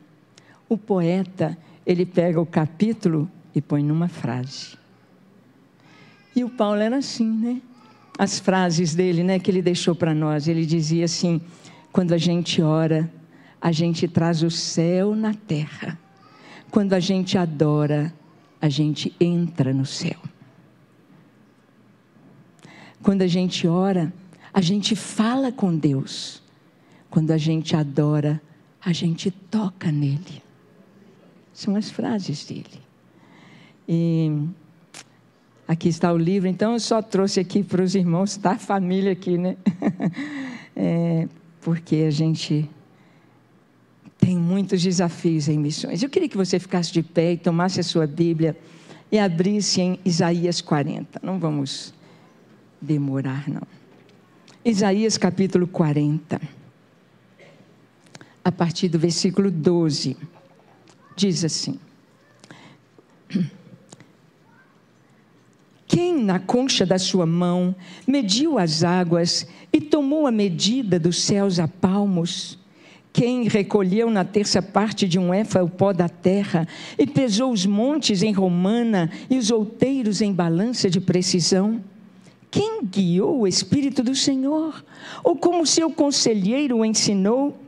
[0.68, 4.76] O poeta, ele pega o capítulo e põe numa frase.
[6.34, 7.62] E o Paulo era assim, né?
[8.18, 11.40] As frases dele, né, que ele deixou para nós, ele dizia assim:
[11.92, 13.10] quando a gente ora,
[13.60, 15.98] a gente traz o céu na terra.
[16.70, 18.12] Quando a gente adora,
[18.60, 20.18] a gente entra no céu.
[23.02, 24.12] Quando a gente ora,
[24.52, 26.42] a gente fala com Deus.
[27.10, 28.40] Quando a gente adora,
[28.84, 30.42] a gente toca nele.
[31.52, 32.80] São as frases dele.
[33.88, 34.30] E
[35.66, 39.12] aqui está o livro, então eu só trouxe aqui para os irmãos, está a família
[39.12, 39.56] aqui, né?
[40.80, 41.26] É,
[41.60, 42.70] porque a gente
[44.16, 46.04] tem muitos desafios em missões.
[46.04, 48.56] Eu queria que você ficasse de pé e tomasse a sua Bíblia
[49.10, 51.20] e abrisse em Isaías 40.
[51.20, 51.92] Não vamos
[52.80, 53.66] demorar, não.
[54.64, 56.40] Isaías capítulo 40,
[58.48, 60.16] a partir do versículo 12,
[61.14, 61.78] diz assim:
[65.86, 71.58] Quem na concha da sua mão mediu as águas e tomou a medida dos céus
[71.58, 72.58] a palmos?
[73.10, 77.66] quem recolheu na terça parte de um éfa o pó da terra e pesou os
[77.66, 81.82] montes em romana e os outeiros em balança de precisão?
[82.48, 84.84] Quem guiou o Espírito do Senhor?
[85.24, 87.67] Ou como seu conselheiro o ensinou?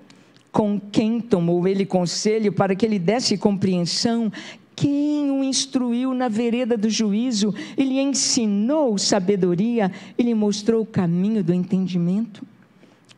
[0.53, 4.33] Com quem tomou ele conselho para que ele desse compreensão?
[4.75, 10.87] Quem o instruiu na vereda do juízo e lhe ensinou sabedoria e lhe mostrou o
[10.87, 12.43] caminho do entendimento?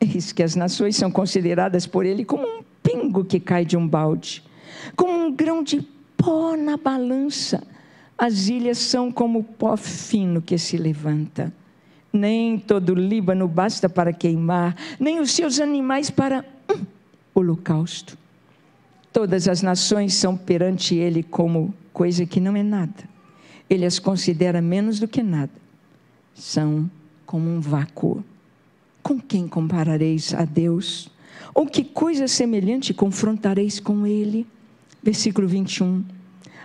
[0.00, 3.86] Eis que as nações são consideradas por ele como um pingo que cai de um
[3.86, 4.42] balde,
[4.96, 5.80] como um grão de
[6.16, 7.62] pó na balança.
[8.18, 11.52] As ilhas são como pó fino que se levanta.
[12.12, 16.44] Nem todo o Líbano basta para queimar, nem os seus animais para
[17.34, 18.16] holocausto.
[19.12, 23.10] Todas as nações são perante ele como coisa que não é nada.
[23.68, 25.52] Ele as considera menos do que nada.
[26.34, 26.90] São
[27.26, 28.24] como um vácuo.
[29.02, 31.10] Com quem comparareis a Deus?
[31.54, 34.46] Ou que coisa semelhante confrontareis com Ele?
[35.02, 36.04] Versículo 21.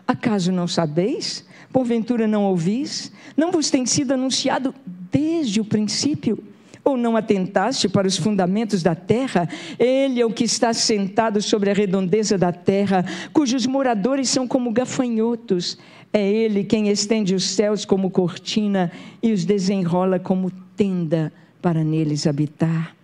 [0.08, 1.46] Acaso não sabeis?
[1.72, 3.12] Porventura não ouvis?
[3.36, 4.74] Não vos tem sido anunciado
[5.12, 6.42] desde o princípio?
[6.88, 9.50] Ou não atentaste para os fundamentos da terra?
[9.78, 14.72] Ele é o que está sentado sobre a redondeza da terra, cujos moradores são como
[14.72, 15.78] gafanhotos.
[16.14, 18.90] É ele quem estende os céus como cortina
[19.22, 22.96] e os desenrola como tenda para neles habitar.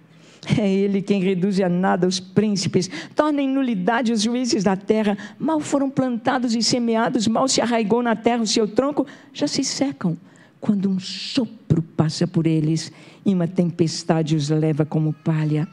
[0.58, 5.18] É Ele quem reduz a nada os príncipes, torna em nulidade os juízes da terra.
[5.38, 9.64] Mal foram plantados e semeados, mal se arraigou na terra o seu tronco, já se
[9.64, 10.18] secam.
[10.64, 12.90] Quando um sopro passa por eles
[13.26, 15.68] e uma tempestade os leva como palha.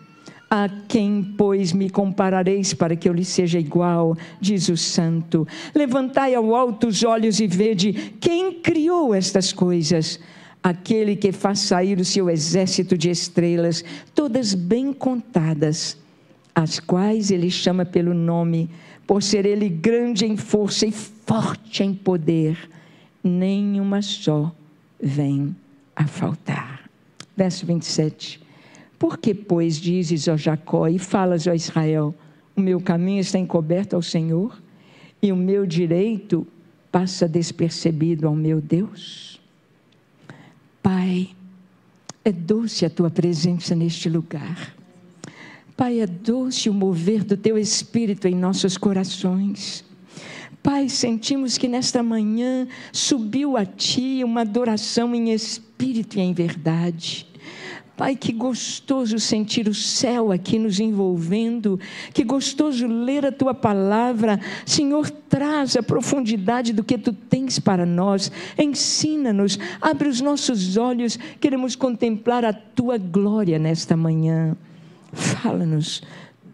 [0.51, 4.19] A quem, pois, me comparareis para que eu lhe seja igual?
[4.41, 5.47] Diz o Santo.
[5.73, 10.19] Levantai ao alto os olhos e vede quem criou estas coisas
[10.61, 15.97] aquele que faz sair o seu exército de estrelas, todas bem contadas,
[16.53, 18.69] as quais ele chama pelo nome,
[19.07, 22.59] por ser ele grande em força e forte em poder,
[23.23, 24.53] nenhuma só
[25.03, 25.55] vem
[25.95, 26.89] a faltar.
[27.37, 28.41] Verso 27.
[28.99, 32.15] Por que, pois, dizes, ó Jacó, e falas, ó Israel,
[32.55, 34.61] o meu caminho está encoberto ao Senhor,
[35.23, 36.47] e o meu direito
[36.93, 39.41] passa despercebido ao meu Deus?
[40.83, 41.31] Pai,
[42.25, 44.75] é doce a tua presença neste lugar.
[45.77, 49.83] Pai, é doce o mover do teu espírito em nossos corações.
[50.63, 57.27] Pai, sentimos que nesta manhã subiu a ti uma adoração em espírito e em verdade.
[57.97, 61.79] Pai, que gostoso sentir o céu aqui nos envolvendo,
[62.15, 64.41] que gostoso ler a tua palavra.
[64.65, 71.19] Senhor, traz a profundidade do que tu tens para nós, ensina-nos, abre os nossos olhos,
[71.39, 74.57] queremos contemplar a tua glória nesta manhã.
[75.13, 76.03] Fala-nos,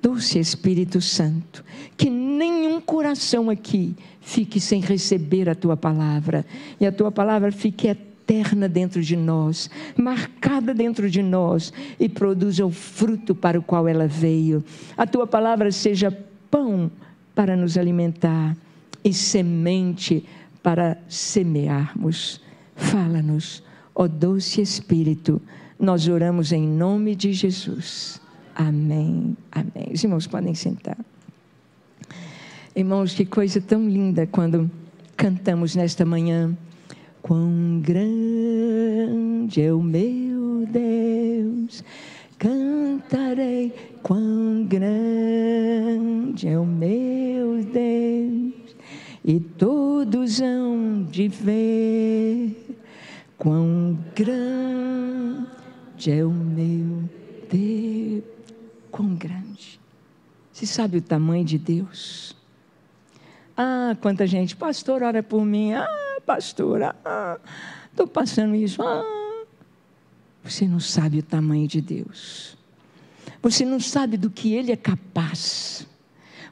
[0.02, 1.64] doce Espírito Santo,
[1.96, 6.44] que nenhum coração aqui fique sem receber a tua palavra,
[6.80, 12.66] e a tua palavra fique eterna dentro de nós, marcada dentro de nós e produza
[12.66, 14.64] o fruto para o qual ela veio.
[14.96, 16.10] A tua palavra seja
[16.50, 16.90] pão
[17.34, 18.56] para nos alimentar
[19.04, 20.24] e semente
[20.62, 22.40] para semearmos.
[22.74, 23.62] Fala-nos,
[23.94, 25.40] ó doce Espírito,
[25.78, 28.20] nós oramos em nome de Jesus.
[28.54, 29.36] Amém.
[29.52, 29.92] Amém.
[29.92, 30.98] Os irmãos podem sentar.
[32.76, 34.70] Irmãos, que coisa tão linda quando
[35.16, 36.56] cantamos nesta manhã
[37.26, 41.82] Quão grande é o meu Deus,
[42.38, 43.74] cantarei.
[44.00, 48.76] Quão grande é o meu Deus,
[49.24, 52.76] e todos hão de ver.
[53.36, 55.48] Quão grande
[56.08, 57.10] é o meu
[57.50, 58.22] Deus,
[58.92, 59.80] quão grande.
[60.52, 62.36] Você sabe o tamanho de Deus?
[63.56, 65.72] Ah, quanta gente, pastor, ora por mim.
[65.72, 65.86] Ah,
[66.26, 66.94] pastora,
[67.90, 68.82] estou ah, passando isso.
[68.82, 69.02] Ah.
[70.44, 72.56] Você não sabe o tamanho de Deus.
[73.42, 75.86] Você não sabe do que Ele é capaz.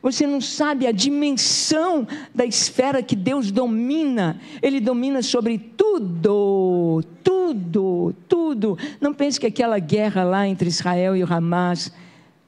[0.02, 4.40] Você não sabe a dimensão da esfera que Deus domina.
[4.60, 8.78] Ele domina sobre tudo, tudo, tudo.
[9.00, 11.92] Não pense que aquela guerra lá entre Israel e o Hamas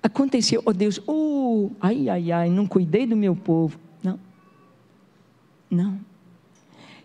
[0.03, 0.63] aconteceu.
[0.65, 3.86] Oh Deus, uh, ai, ai, ai, não cuidei do meu povo.
[5.71, 5.99] Não.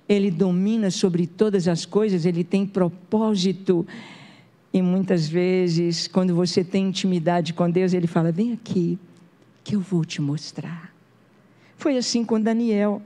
[0.07, 3.85] Ele domina sobre todas as coisas, ele tem propósito.
[4.73, 8.97] E muitas vezes, quando você tem intimidade com Deus, ele fala: Vem aqui,
[9.63, 10.93] que eu vou te mostrar.
[11.77, 13.01] Foi assim com Daniel.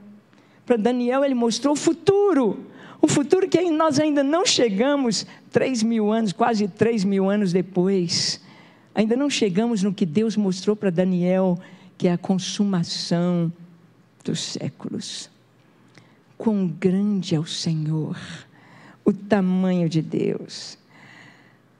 [0.64, 2.66] Para Daniel, ele mostrou o futuro.
[3.00, 8.40] O futuro que nós ainda não chegamos, três mil anos, quase três mil anos depois.
[8.94, 11.58] Ainda não chegamos no que Deus mostrou para Daniel,
[11.96, 13.52] que é a consumação
[14.24, 15.30] dos séculos.
[16.36, 18.18] Quão grande é o Senhor,
[19.04, 20.78] o tamanho de Deus.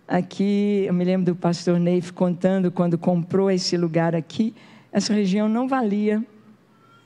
[0.08, 4.54] Aqui, eu me lembro do pastor Neif contando quando comprou esse lugar aqui,
[4.92, 6.24] essa região não valia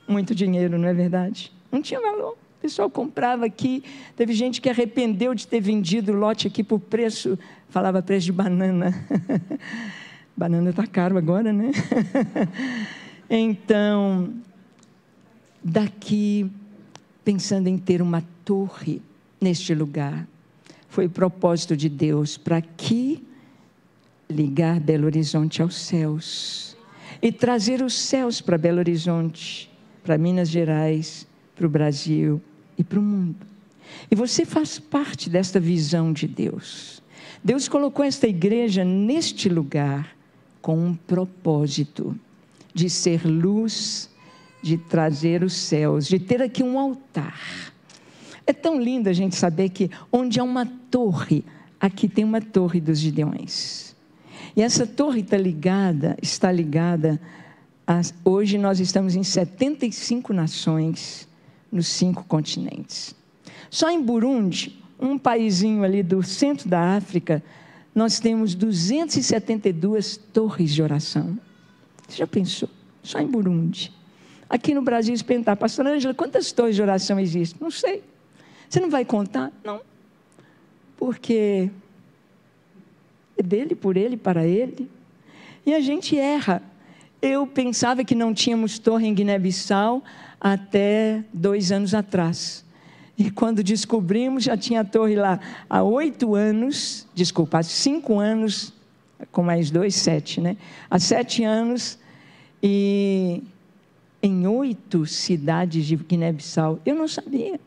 [0.07, 1.51] muito dinheiro, não é verdade?
[1.71, 2.33] Não tinha valor.
[2.33, 3.83] O pessoal comprava aqui.
[4.15, 7.39] Teve gente que arrependeu de ter vendido o lote aqui por preço,
[7.69, 8.93] falava preço de banana.
[10.37, 11.71] banana está caro agora, né?
[13.29, 14.31] então,
[15.63, 16.51] daqui,
[17.23, 19.01] pensando em ter uma torre
[19.39, 20.27] neste lugar,
[20.89, 23.23] foi o propósito de Deus para aqui
[24.29, 26.75] ligar Belo Horizonte aos céus
[27.21, 29.69] e trazer os céus para Belo Horizonte,
[30.03, 32.41] para Minas Gerais, para o Brasil
[32.77, 33.45] e para o mundo.
[34.09, 37.01] E você faz parte desta visão de Deus.
[37.43, 40.15] Deus colocou esta igreja neste lugar
[40.61, 42.17] com um propósito
[42.73, 44.09] de ser luz,
[44.61, 47.71] de trazer os céus, de ter aqui um altar.
[48.45, 51.43] É tão lindo a gente saber que onde há uma torre,
[51.79, 53.95] aqui tem uma torre dos Gideões.
[54.55, 57.19] E essa torre está ligada, está ligada.
[57.87, 61.27] A, hoje nós estamos em 75 nações
[61.71, 63.15] nos cinco continentes.
[63.69, 67.41] Só em Burundi, um paísinho ali do centro da África,
[67.95, 71.37] nós temos 272 torres de oração.
[72.07, 72.69] Você já pensou?
[73.01, 73.93] Só em Burundi.
[74.51, 75.23] Aqui no Brasil, se
[75.57, 77.57] pastor Ângela, quantas torres de oração existem?
[77.61, 78.03] Não sei.
[78.67, 79.49] Você não vai contar?
[79.63, 79.79] Não.
[80.97, 81.71] Porque
[83.37, 84.91] é dele, por ele, para ele.
[85.65, 86.61] E a gente erra.
[87.21, 90.03] Eu pensava que não tínhamos torre em Guiné-Bissau
[90.37, 92.65] até dois anos atrás.
[93.17, 95.39] E quando descobrimos, já tinha a torre lá
[95.69, 98.73] há oito anos, desculpa, há cinco anos,
[99.31, 100.57] com mais dois, sete, né?
[100.89, 101.97] Há sete anos,
[102.61, 103.43] e
[104.21, 106.79] em oito cidades de Guiné-Bissau.
[106.85, 107.59] Eu não sabia.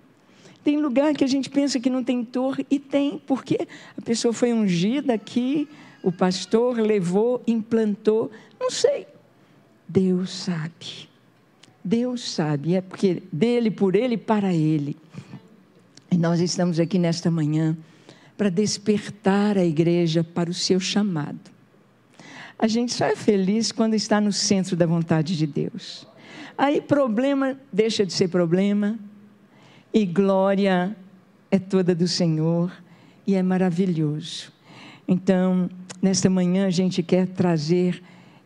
[0.63, 4.33] Tem lugar que a gente pensa que não tem torre, e tem, porque a pessoa
[4.33, 5.69] foi ungida aqui,
[6.03, 9.07] o pastor levou, implantou, não sei.
[9.87, 11.09] Deus sabe.
[11.85, 14.97] Deus sabe, é porque dele, por ele, para ele.
[16.11, 17.77] E nós estamos aqui nesta manhã
[18.39, 21.39] para despertar a igreja para o seu chamado.
[22.59, 26.07] A gente só é feliz quando está no centro da vontade de Deus.
[26.57, 28.99] Aí problema deixa de ser problema,
[29.93, 30.97] e glória
[31.51, 32.73] é toda do Senhor,
[33.27, 34.53] e é maravilhoso.
[35.07, 35.69] Então,
[36.01, 38.03] nesta manhã, a gente quer trazer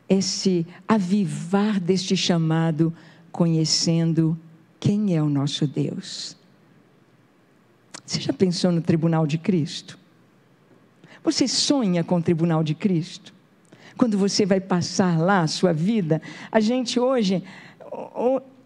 [0.08, 2.92] esse avivar deste chamado,
[3.30, 4.38] conhecendo
[4.80, 6.36] quem é o nosso Deus.
[8.04, 9.98] Você já pensou no tribunal de Cristo?
[11.22, 13.34] Você sonha com o tribunal de Cristo?
[13.98, 17.42] Quando você vai passar lá a sua vida, a gente hoje,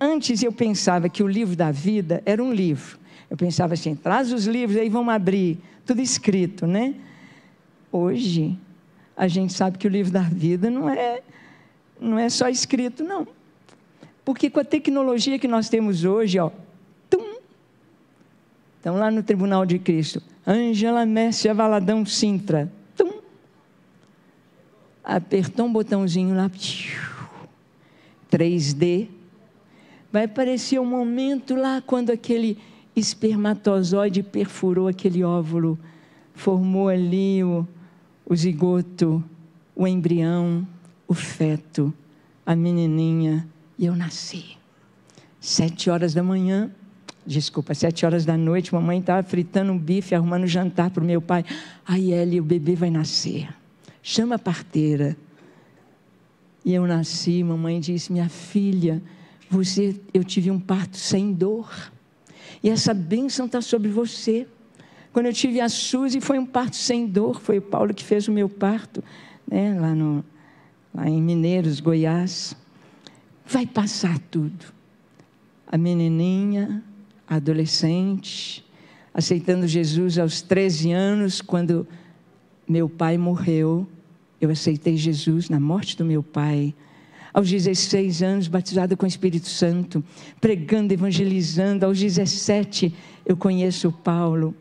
[0.00, 2.98] antes eu pensava que o livro da vida era um livro.
[3.30, 6.94] Eu pensava assim, traz os livros aí vamos abrir, tudo escrito, né?
[7.90, 8.58] Hoje,
[9.16, 11.22] a gente sabe que o livro da vida não é
[12.00, 13.26] não é só escrito, não.
[14.24, 16.50] Porque com a tecnologia que nós temos hoje, ó,
[18.82, 20.20] Estão lá no Tribunal de Cristo.
[20.44, 22.68] Ângela Messia Valadão Sintra.
[22.96, 23.12] Tum.
[25.04, 26.50] Apertou um botãozinho lá.
[28.32, 29.08] 3D.
[30.10, 32.56] Vai aparecer um momento lá quando aquele
[32.96, 35.78] espermatozoide perfurou aquele óvulo,
[36.34, 37.66] formou ali o,
[38.24, 39.22] o zigoto,
[39.76, 40.66] o embrião,
[41.06, 41.92] o feto,
[42.44, 43.46] a menininha,
[43.78, 44.56] e eu nasci.
[45.40, 46.70] Sete horas da manhã,
[47.26, 51.20] desculpa, sete horas da noite, mamãe estava fritando um bife, arrumando jantar para o meu
[51.20, 51.44] pai.
[51.86, 53.48] Aí, Eli, o bebê vai nascer.
[54.02, 55.16] Chama a parteira.
[56.64, 59.02] E eu nasci, mamãe disse, minha filha,
[59.50, 61.92] você, eu tive um parto sem dor.
[62.62, 64.46] E essa bênção está sobre você.
[65.12, 67.40] Quando eu tive a Suzy, foi um parto sem dor.
[67.40, 69.02] Foi o Paulo que fez o meu parto,
[69.46, 70.24] né, lá, no,
[70.94, 72.56] lá em Mineiros, Goiás.
[73.44, 74.72] Vai passar tudo.
[75.66, 76.82] A menininha,
[77.28, 78.64] adolescente,
[79.12, 81.86] aceitando Jesus aos 13 anos, quando
[82.68, 83.86] meu pai morreu,
[84.42, 86.74] eu aceitei Jesus na morte do meu pai.
[87.32, 90.02] Aos 16 anos, batizada com o Espírito Santo,
[90.40, 91.86] pregando, evangelizando.
[91.86, 92.92] Aos 17,
[93.24, 94.52] eu conheço o Paulo.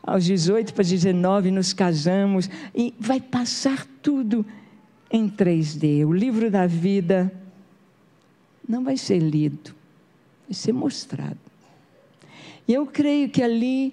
[0.00, 2.48] Aos 18 para 19, nos casamos.
[2.72, 4.46] E vai passar tudo
[5.10, 6.06] em 3D.
[6.06, 7.32] O livro da vida
[8.68, 9.74] não vai ser lido,
[10.46, 11.40] vai ser mostrado.
[12.68, 13.92] E eu creio que ali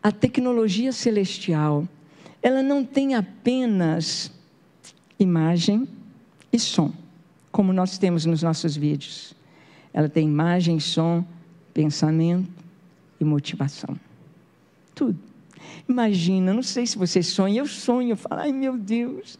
[0.00, 1.88] a tecnologia celestial,
[2.40, 4.30] ela não tem apenas
[5.22, 5.88] imagem
[6.52, 6.92] e som,
[7.50, 9.34] como nós temos nos nossos vídeos.
[9.92, 11.24] Ela tem imagem, som,
[11.72, 12.50] pensamento
[13.20, 13.98] e motivação.
[14.94, 15.18] Tudo.
[15.88, 19.38] Imagina, não sei se você sonha, eu sonho, eu falo, ai meu Deus,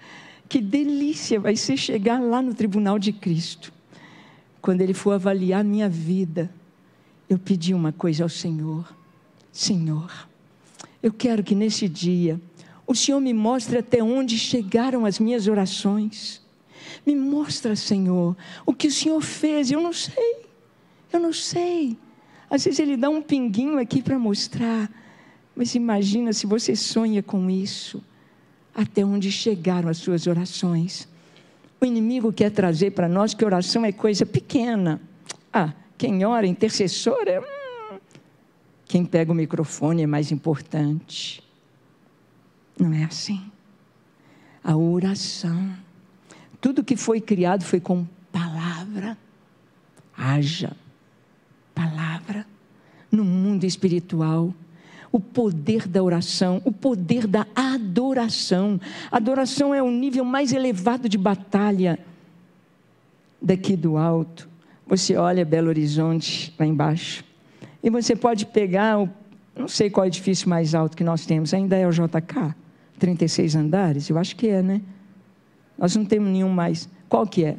[0.49, 3.72] que delícia vai ser chegar lá no tribunal de Cristo.
[4.61, 6.51] Quando Ele for avaliar a minha vida,
[7.28, 8.95] eu pedi uma coisa ao Senhor:
[9.51, 10.28] Senhor,
[11.03, 12.41] eu quero que nesse dia
[12.87, 16.43] o Senhor me mostre até onde chegaram as minhas orações.
[17.07, 19.70] Me mostra, Senhor, o que o Senhor fez.
[19.70, 20.37] Eu não sei,
[21.12, 21.97] eu não sei.
[22.51, 24.91] Às vezes Ele dá um pinguinho aqui para mostrar.
[25.55, 28.03] Mas imagina se você sonha com isso,
[28.74, 31.09] até onde chegaram as suas orações.
[31.80, 35.01] O inimigo quer trazer para nós que oração é coisa pequena.
[35.53, 37.41] Ah, quem ora, intercessor, é.
[37.41, 37.99] Hum,
[38.87, 41.43] quem pega o microfone é mais importante.
[42.79, 43.43] Não é assim.
[44.62, 45.73] A oração.
[46.61, 49.16] Tudo que foi criado foi com palavra.
[50.16, 50.77] Haja
[51.75, 52.47] palavra.
[53.11, 54.55] No mundo espiritual,
[55.11, 58.81] o poder da oração, o poder da adoração.
[59.11, 61.99] Adoração é o nível mais elevado de batalha.
[63.41, 64.49] Daqui do alto,
[64.87, 67.25] você olha Belo Horizonte lá embaixo,
[67.83, 69.11] e você pode pegar o,
[69.57, 72.55] não sei qual edifício mais alto que nós temos, ainda é o JK,
[73.03, 74.80] 36 andares, eu acho que é, né?
[75.76, 76.88] Nós não temos nenhum mais.
[77.09, 77.57] Qual que é?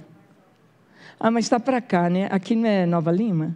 [1.20, 2.30] Ah, mas está para cá, né?
[2.32, 3.54] Aqui não é Nova Lima?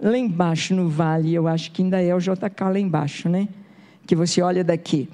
[0.00, 3.48] lá embaixo no vale, eu acho que ainda é o JK lá embaixo, né?
[4.06, 5.08] Que você olha daqui.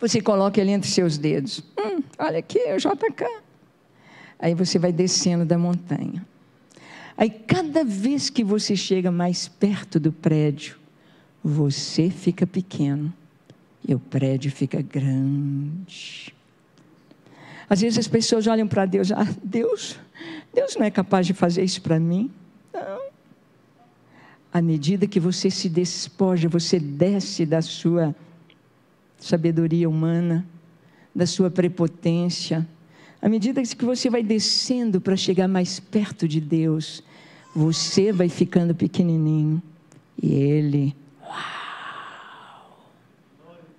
[0.00, 1.62] Você coloca ele entre seus dedos.
[1.78, 3.24] Hum, olha aqui, é o JK.
[4.38, 6.26] Aí você vai descendo da montanha.
[7.16, 10.78] Aí cada vez que você chega mais perto do prédio,
[11.42, 13.12] você fica pequeno
[13.86, 16.34] e o prédio fica grande.
[17.68, 19.98] Às vezes as pessoas olham para Deus, ah, Deus,
[20.54, 22.30] Deus não é capaz de fazer isso para mim.
[22.72, 23.08] Não
[24.52, 28.14] à medida que você se despoja, você desce da sua
[29.18, 30.46] sabedoria humana,
[31.14, 32.66] da sua prepotência,
[33.20, 37.02] à medida que você vai descendo para chegar mais perto de Deus,
[37.54, 39.60] você vai ficando pequenininho
[40.22, 40.94] e Ele,
[41.28, 42.78] uau!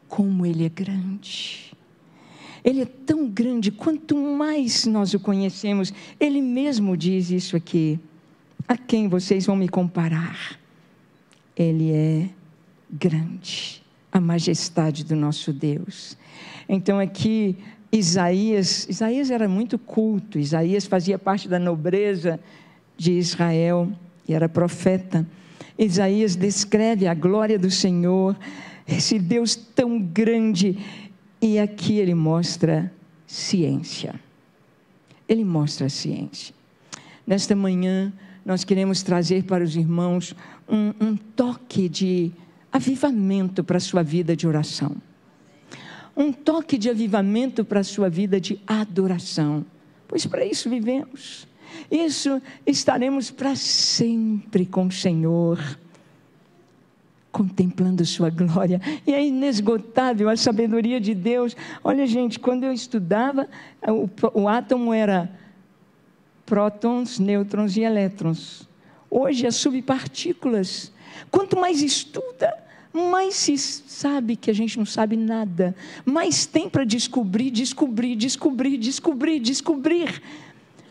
[0.08, 1.74] Como Ele é grande.
[2.64, 8.00] Ele é tão grande, quanto mais nós o conhecemos, Ele mesmo diz isso aqui.
[8.68, 10.60] A quem vocês vão me comparar?
[11.56, 12.30] Ele é
[12.90, 16.18] grande, a majestade do nosso Deus.
[16.68, 17.58] Então aqui
[17.92, 22.40] Isaías, Isaías era muito culto, Isaías fazia parte da nobreza
[22.96, 23.92] de Israel
[24.28, 25.26] e era profeta.
[25.78, 28.38] Isaías descreve a glória do Senhor,
[28.88, 30.78] esse Deus tão grande,
[31.42, 32.92] e aqui ele mostra
[33.26, 34.20] ciência.
[35.28, 36.54] Ele mostra a ciência.
[37.26, 38.12] Nesta manhã,
[38.46, 40.36] nós queremos trazer para os irmãos
[40.68, 42.32] um, um toque de
[42.72, 44.96] avivamento para a sua vida de oração.
[46.16, 49.66] Um toque de avivamento para a sua vida de adoração.
[50.08, 51.48] Pois para isso vivemos.
[51.90, 55.60] Isso estaremos para sempre com o Senhor
[57.32, 58.82] contemplando Sua glória.
[59.06, 61.56] E é inesgotável a sabedoria de Deus.
[61.84, 63.48] Olha, gente, quando eu estudava,
[63.88, 65.32] o, o átomo era
[66.46, 68.68] prótons, nêutrons e elétrons.
[69.10, 70.92] Hoje as subpartículas.
[71.30, 72.54] Quanto mais estuda,
[72.94, 78.78] mais se sabe que a gente não sabe nada, mais tem para descobrir, descobrir, descobrir,
[78.78, 80.22] descobrir, descobrir.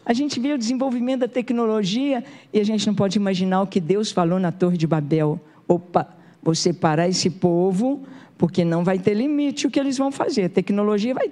[0.09, 3.79] A gente vê o desenvolvimento da tecnologia e a gente não pode imaginar o que
[3.79, 5.39] Deus falou na Torre de Babel.
[5.69, 6.09] Opa,
[6.43, 8.03] vou separar esse povo,
[8.39, 10.45] porque não vai ter limite o que eles vão fazer.
[10.45, 11.31] A tecnologia vai.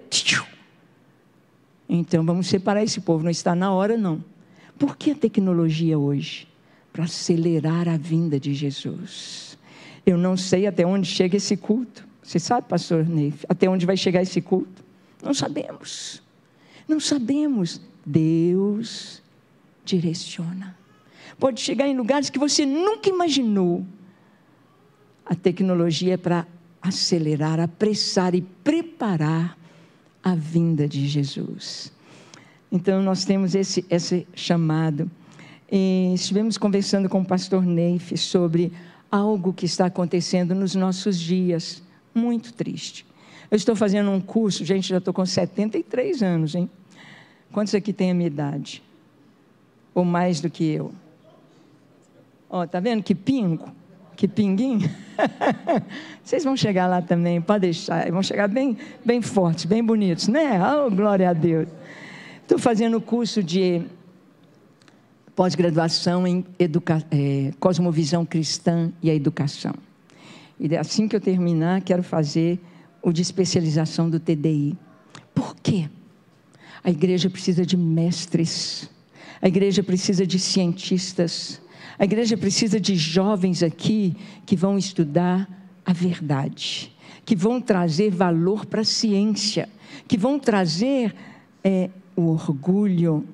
[1.88, 4.22] Então vamos separar esse povo, não está na hora, não.
[4.78, 6.46] Por que a tecnologia hoje?
[6.92, 9.56] Para acelerar a vinda de Jesus.
[10.04, 12.06] Eu não sei até onde chega esse culto.
[12.22, 14.84] Você sabe, pastor Neif, até onde vai chegar esse culto?
[15.22, 16.22] Não sabemos.
[16.86, 17.80] Não sabemos.
[18.06, 19.20] Deus
[19.84, 20.76] direciona.
[21.38, 23.84] Pode chegar em lugares que você nunca imaginou.
[25.24, 26.46] A tecnologia é para
[26.80, 29.58] acelerar, apressar e preparar
[30.22, 31.92] a vinda de Jesus.
[32.70, 35.10] Então, nós temos esse, esse chamado.
[35.70, 38.72] E estivemos conversando com o pastor Neif sobre
[39.10, 41.82] algo que está acontecendo nos nossos dias,
[42.14, 43.04] muito triste.
[43.50, 46.70] Eu estou fazendo um curso, gente, já estou com 73 anos, hein?
[47.52, 48.82] Quantos aqui têm a minha idade?
[49.94, 50.92] Ou mais do que eu?
[52.50, 53.68] Ó, tá vendo que pingo?
[54.14, 54.78] Que pinguim?
[56.22, 58.10] Vocês vão chegar lá também, pode deixar.
[58.10, 60.58] Vão chegar bem, bem fortes, bem bonitos, né?
[60.62, 61.68] Oh, glória a Deus.
[62.42, 63.82] Estou fazendo curso de
[65.34, 69.74] pós-graduação em educa é, cosmovisão cristã e a educação.
[70.58, 72.58] E assim que eu terminar, quero fazer
[73.02, 74.76] o de especialização do TDI.
[75.34, 75.90] Por quê?
[76.86, 78.88] A igreja precisa de mestres,
[79.42, 81.60] a igreja precisa de cientistas,
[81.98, 84.14] a igreja precisa de jovens aqui
[84.46, 85.50] que vão estudar
[85.84, 89.68] a verdade, que vão trazer valor para a ciência,
[90.06, 91.12] que vão trazer
[91.64, 93.26] é, o orgulho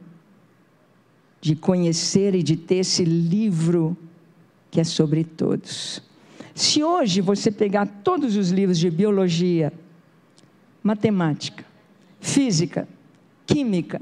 [1.39, 3.95] de conhecer e de ter esse livro
[4.71, 6.03] que é sobre todos.
[6.55, 9.71] Se hoje você pegar todos os livros de biologia,
[10.83, 11.67] matemática,
[12.19, 12.89] física,
[13.47, 14.01] química,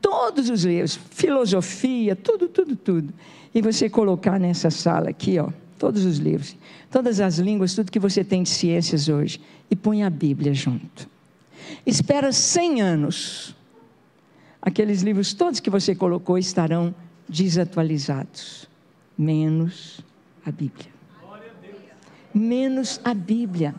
[0.00, 3.14] todos os livros, filosofia, tudo, tudo, tudo,
[3.54, 5.48] e você colocar nessa sala aqui, ó,
[5.78, 6.56] todos os livros,
[6.90, 11.08] todas as línguas, tudo que você tem de ciências hoje, e põe a Bíblia junto.
[11.86, 13.54] Espera 100 anos
[14.60, 16.94] aqueles livros todos que você colocou estarão
[17.28, 18.66] desatualizados,
[19.16, 20.00] menos
[20.44, 20.94] a Bíblia.
[22.32, 23.74] Menos a Bíblia.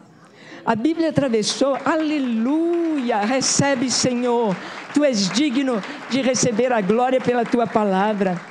[0.65, 4.57] A Bíblia atravessou, aleluia, recebe, Senhor,
[4.95, 8.41] tu és digno de receber a glória pela tua palavra.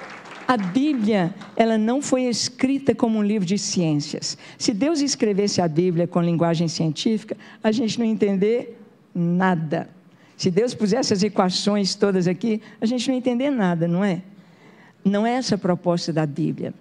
[0.47, 4.39] A Bíblia, ela não foi escrita como um livro de ciências.
[4.57, 8.79] Se Deus escrevesse a Bíblia com linguagem científica, a gente não ia entender
[9.13, 9.89] nada.
[10.37, 14.23] Se Deus pusesse as equações todas aqui, a gente não ia entender nada, não é?
[15.05, 16.73] Não é essa a proposta da Bíblia,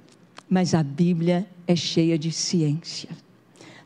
[0.47, 3.09] mas a Bíblia é cheia de ciência.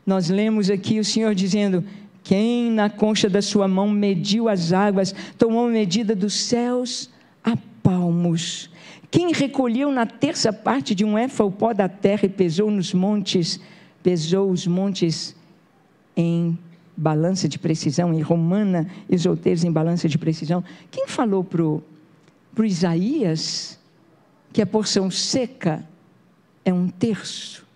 [0.08, 1.84] Nós lemos aqui o Senhor dizendo:
[2.24, 7.10] Quem na concha da sua mão mediu as águas, tomou medida dos céus
[7.44, 8.70] a palmos.
[9.10, 12.94] Quem recolheu na terça parte de um éfa o pó da terra e pesou nos
[12.94, 13.60] montes,
[14.02, 15.36] pesou os montes
[16.16, 16.58] em
[16.96, 20.64] balança de precisão, em Romana e Zolteiros em balança de precisão.
[20.90, 21.84] Quem falou para o
[22.64, 23.78] Isaías
[24.54, 25.86] que a porção seca
[26.64, 27.67] é um terço?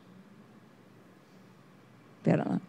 [2.22, 2.60] Espera lá.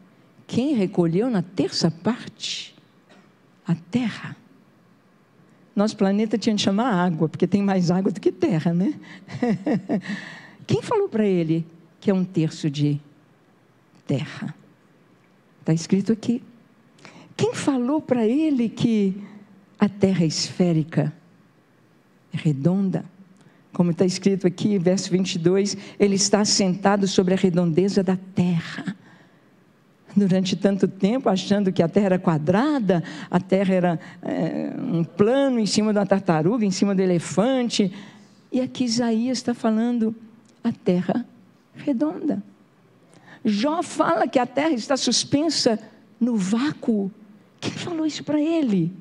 [0.48, 2.76] Quem recolheu na terça parte?
[3.68, 4.36] A terra.
[5.76, 9.00] Nosso planeta tinha de chamar água, porque tem mais água do que terra, né?
[10.66, 11.64] Quem falou para ele
[12.00, 13.00] que é um terço de
[14.08, 14.56] terra?
[15.60, 16.42] Está escrito aqui.
[17.38, 19.16] Quem falou para ele que
[19.80, 21.14] a terra é esférica,
[22.34, 23.06] é redonda?
[23.72, 28.96] Como está escrito aqui, verso 22, ele está sentado sobre a redondeza da terra.
[30.16, 35.60] Durante tanto tempo, achando que a terra era quadrada, a terra era é, um plano
[35.60, 37.92] em cima da tartaruga, em cima do elefante.
[38.52, 40.16] E aqui Isaías está falando
[40.64, 41.26] a terra
[41.76, 42.44] redonda.
[43.44, 45.80] Jó fala que a terra está suspensa
[46.20, 47.12] no vácuo.
[47.60, 48.94] Quem falou isso para ele?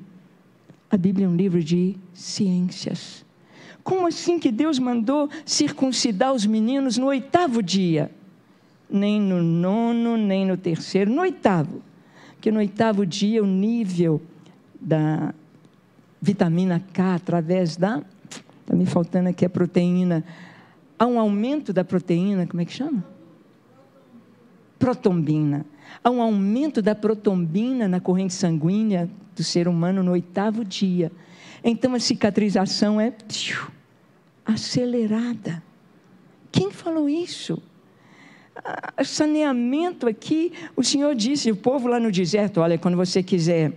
[0.89, 3.23] A Bíblia é um livro de ciências.
[3.83, 8.11] Como assim que Deus mandou circuncidar os meninos no oitavo dia?
[8.93, 11.81] Nem no nono, nem no terceiro, no oitavo.
[12.33, 14.21] Porque no oitavo dia o nível
[14.79, 15.33] da
[16.21, 18.03] vitamina K através da.
[18.61, 20.23] Está me faltando aqui a proteína.
[20.99, 23.03] Há um aumento da proteína, como é que chama?
[24.83, 25.65] protombina.
[26.03, 31.09] Há um aumento da protombina na corrente sanguínea do ser humano no oitavo dia.
[31.63, 33.13] Então a cicatrização é
[34.45, 35.63] acelerada.
[36.51, 37.63] Quem falou isso?
[39.03, 43.73] Saneamento aqui, o Senhor disse, o povo lá no deserto, olha, quando você quiser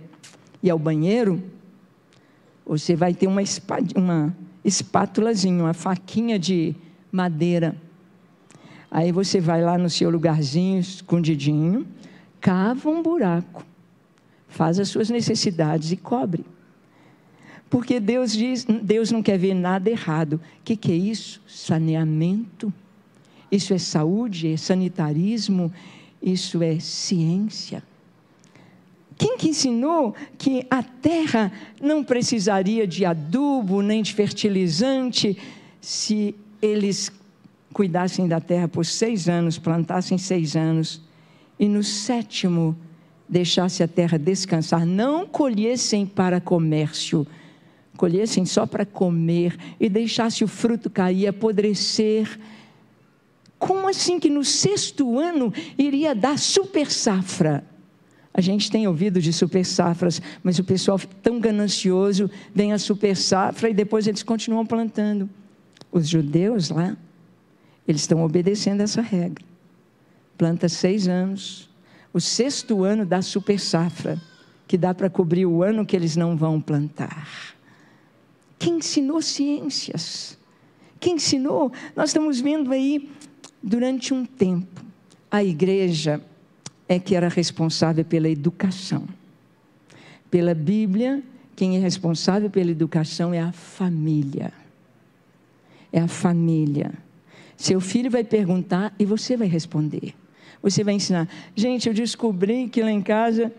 [0.61, 1.43] ir ao banheiro,
[2.65, 3.41] você vai ter uma,
[3.95, 6.75] uma espátulazinha, uma faquinha de
[7.11, 7.75] madeira
[8.89, 11.85] Aí você vai lá no seu lugarzinho, escondidinho,
[12.39, 13.65] cava um buraco,
[14.47, 16.45] faz as suas necessidades e cobre.
[17.69, 20.35] Porque Deus diz, Deus não quer ver nada errado.
[20.35, 21.41] O que, que é isso?
[21.45, 22.73] Saneamento.
[23.51, 25.71] Isso é saúde, é sanitarismo,
[26.21, 27.83] isso é ciência.
[29.17, 35.37] Quem que ensinou que a terra não precisaria de adubo nem de fertilizante
[35.81, 37.11] se eles
[37.73, 41.01] cuidassem da terra por seis anos, plantassem seis anos,
[41.59, 42.75] e no sétimo
[43.27, 47.25] deixasse a terra descansar, não colhessem para comércio,
[47.97, 52.39] colhessem só para comer e deixasse o fruto cair, apodrecer.
[53.59, 57.63] Como assim que no sexto ano iria dar super safra?
[58.33, 63.15] A gente tem ouvido de super safras, mas o pessoal tão ganancioso vem a super
[63.15, 65.27] safra e depois eles continuam plantando.
[65.91, 66.95] Os judeus lá
[67.87, 69.43] eles estão obedecendo essa regra.
[70.37, 71.69] planta seis anos,
[72.13, 74.21] o sexto ano dá super safra,
[74.67, 77.55] que dá para cobrir o ano que eles não vão plantar.
[78.59, 80.37] Quem ensinou ciências?
[80.99, 81.71] Quem ensinou?
[81.95, 83.09] Nós estamos vendo aí,
[83.67, 84.81] durante um tempo,
[85.29, 86.21] a igreja
[86.87, 89.05] é que era responsável pela educação.
[90.31, 91.21] Pela Bíblia,
[91.53, 94.53] quem é responsável pela educação é a família.
[95.91, 96.93] É a família.
[97.57, 100.13] Seu filho vai perguntar e você vai responder.
[100.63, 101.27] Você vai ensinar.
[101.53, 103.51] Gente, eu descobri que lá em casa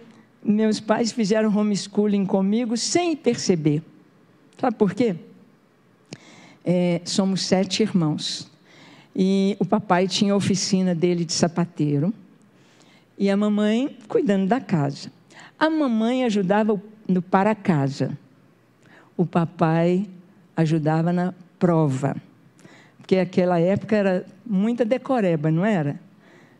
[0.42, 3.82] meus pais fizeram homeschooling comigo sem perceber.
[4.58, 5.16] Sabe por quê?
[6.64, 8.50] É, somos sete irmãos.
[9.20, 12.14] E o papai tinha a oficina dele de sapateiro.
[13.18, 15.10] E a mamãe cuidando da casa.
[15.58, 18.16] A mamãe ajudava no para casa.
[19.16, 20.06] O papai
[20.56, 22.14] ajudava na prova.
[22.98, 25.98] Porque aquela época era muita decoreba, não era?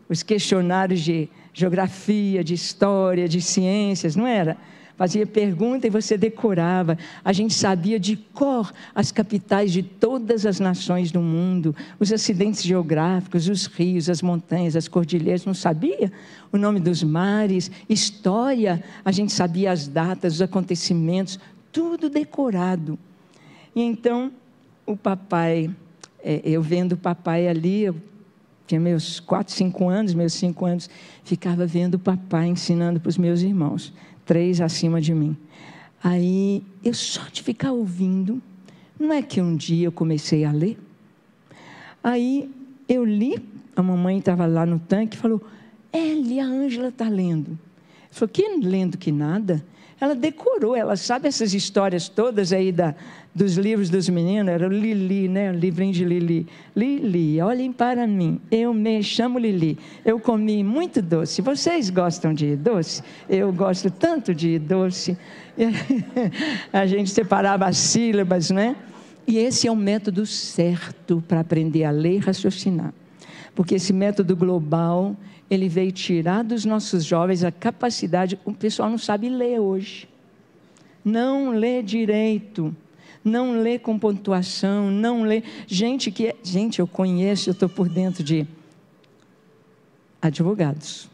[0.09, 4.57] Os questionários de geografia, de história, de ciências, não era?
[4.99, 6.99] Fazia pergunta e você decorava.
[7.25, 12.65] A gente sabia de cor as capitais de todas as nações do mundo, os acidentes
[12.65, 16.11] geográficos, os rios, as montanhas, as cordilheiras, não sabia?
[16.51, 21.39] O nome dos mares, história, a gente sabia as datas, os acontecimentos,
[21.71, 22.99] tudo decorado.
[23.77, 24.33] E então,
[24.85, 25.71] o papai,
[26.25, 27.95] é, eu vendo o papai ali, eu
[28.67, 30.91] tinha meus quatro, cinco anos, meus cinco anos,
[31.23, 33.93] ficava vendo o papai ensinando para os meus irmãos,
[34.29, 35.35] três acima de mim.
[36.05, 38.43] Aí, eu só de ficar ouvindo,
[39.01, 40.79] não é que um dia eu comecei a ler?
[42.05, 42.49] Aí,
[42.87, 43.43] eu li,
[43.75, 45.43] a mamãe estava lá no tanque e falou,
[45.91, 47.59] Eli, a Ângela está lendo.
[48.11, 49.65] Falou, que lendo que nada?
[50.01, 52.95] Ela decorou, ela sabe essas histórias todas aí da,
[53.35, 55.51] dos livros dos meninos, era o Lili, né?
[55.51, 56.47] O livrinho de Lili.
[56.75, 59.77] Lili, olhem para mim, eu me chamo Lili.
[60.05, 61.43] Eu comi muito doce.
[61.43, 63.03] Vocês gostam de doce?
[63.29, 65.19] Eu gosto tanto de doce.
[66.73, 68.77] A gente separava as sílabas, né?
[69.27, 72.95] E esse é o método certo para aprender a ler e raciocinar.
[73.55, 75.17] Porque esse método global,
[75.51, 80.09] ele veio tirar dos nossos jovens a capacidade, o pessoal não sabe ler hoje.
[81.05, 82.75] Não lê direito,
[83.25, 85.43] não lê com pontuação, não lê.
[85.67, 88.47] Gente que, é, gente, eu conheço, eu estou por dentro de
[90.21, 91.09] advogados,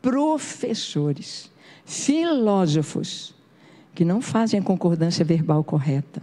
[0.00, 1.50] professores,
[1.84, 3.34] filósofos
[3.94, 6.22] que não fazem a concordância verbal correta,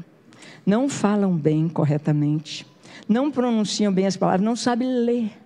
[0.66, 2.66] não falam bem corretamente,
[3.08, 5.45] não pronunciam bem as palavras, não sabem ler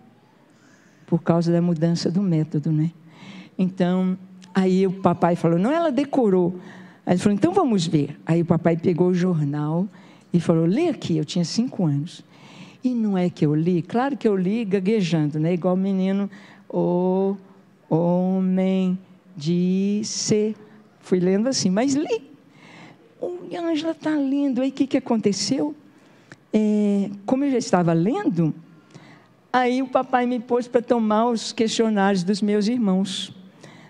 [1.10, 2.92] por causa da mudança do método, né?
[3.58, 4.16] Então,
[4.54, 6.60] aí o papai falou: não, ela decorou.
[7.04, 8.16] Aí ele falou: então vamos ver.
[8.28, 9.88] Aí o papai pegou o jornal
[10.32, 11.18] e falou: lê aqui.
[11.18, 12.24] Eu tinha cinco anos.
[12.84, 15.54] E não é que eu li, claro que eu li gaguejando, né?
[15.54, 16.30] Igual o menino,
[16.70, 17.36] o
[17.90, 18.98] homem
[19.36, 20.56] disse.
[21.00, 22.22] Fui lendo assim, mas li.
[23.20, 24.62] O Ângela está lendo.
[24.62, 25.76] Aí o que, que aconteceu?
[26.54, 28.54] É, como eu já estava lendo,
[29.52, 33.34] Aí o papai me pôs para tomar os questionários dos meus irmãos.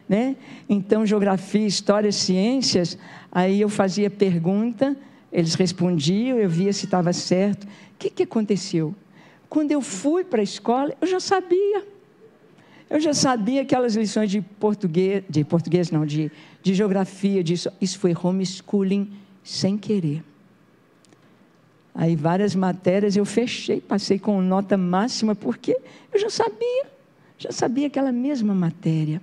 [0.07, 0.35] Né?
[0.67, 2.97] Então, geografia, história, ciências,
[3.31, 4.97] aí eu fazia pergunta,
[5.31, 7.65] eles respondiam, eu via se estava certo.
[7.65, 7.67] O
[7.99, 8.95] que, que aconteceu?
[9.49, 11.85] Quando eu fui para a escola, eu já sabia.
[12.89, 16.31] Eu já sabia aquelas lições de português, de português não, de,
[16.63, 17.69] de geografia, disso.
[17.79, 19.11] Isso foi homeschooling
[19.43, 20.23] sem querer.
[21.93, 25.77] Aí várias matérias eu fechei, passei com nota máxima, porque
[26.13, 26.85] eu já sabia,
[27.37, 29.21] já sabia aquela mesma matéria.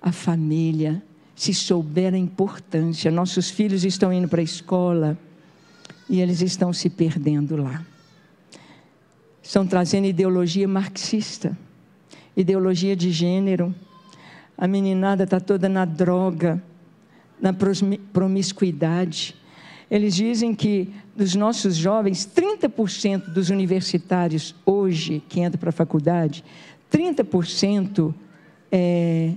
[0.00, 1.02] A família,
[1.34, 5.18] se souber a importância, nossos filhos estão indo para a escola
[6.08, 7.84] e eles estão se perdendo lá.
[9.42, 11.56] Estão trazendo ideologia marxista,
[12.36, 13.74] ideologia de gênero.
[14.56, 16.62] A meninada está toda na droga,
[17.40, 17.52] na
[18.12, 19.37] promiscuidade
[19.90, 26.44] eles dizem que dos nossos jovens, 30% dos universitários hoje que entram para a faculdade,
[26.92, 28.14] 30%
[28.70, 29.32] é,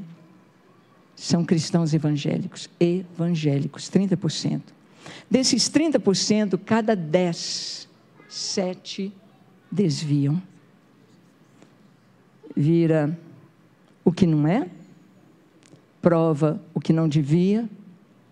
[1.15, 2.69] são cristãos evangélicos.
[2.79, 4.61] Evangélicos, 30%.
[5.29, 7.87] Desses 30%, cada 10,
[8.27, 9.13] 7
[9.71, 10.41] desviam.
[12.55, 13.17] Vira
[14.03, 14.67] o que não é,
[16.01, 17.69] prova o que não devia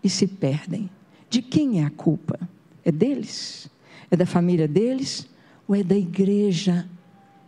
[0.03, 0.89] e se perdem.
[1.29, 2.39] De quem é a culpa?
[2.83, 3.69] É deles?
[4.09, 5.27] É da família deles?
[5.67, 6.87] Ou é da igreja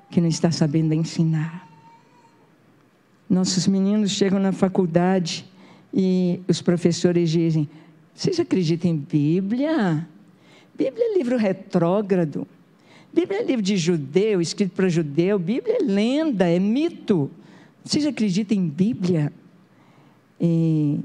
[0.10, 1.68] que não está sabendo ensinar?
[3.30, 5.46] Nossos meninos chegam na faculdade
[5.94, 7.68] e os professores dizem:
[8.14, 10.08] Vocês acreditam em Bíblia?
[10.78, 12.48] Bíblia é livro retrógrado.
[13.14, 15.40] Bíblia é livro de judeu, escrito para judeu.
[15.40, 17.30] Bíblia é lenda, é mito.
[17.84, 19.34] Vocês acreditam em Bíblia?
[20.40, 21.00] E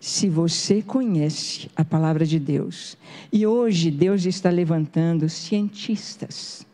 [0.00, 2.96] se você conhece a palavra de Deus,
[3.30, 6.66] e hoje Deus está levantando cientistas,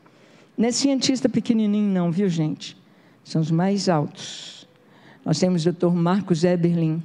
[0.57, 2.77] não é cientista pequenininho, não, viu gente?
[3.23, 4.67] São os mais altos.
[5.25, 5.89] Nós temos o Dr.
[5.89, 7.03] Marcos Eberlin,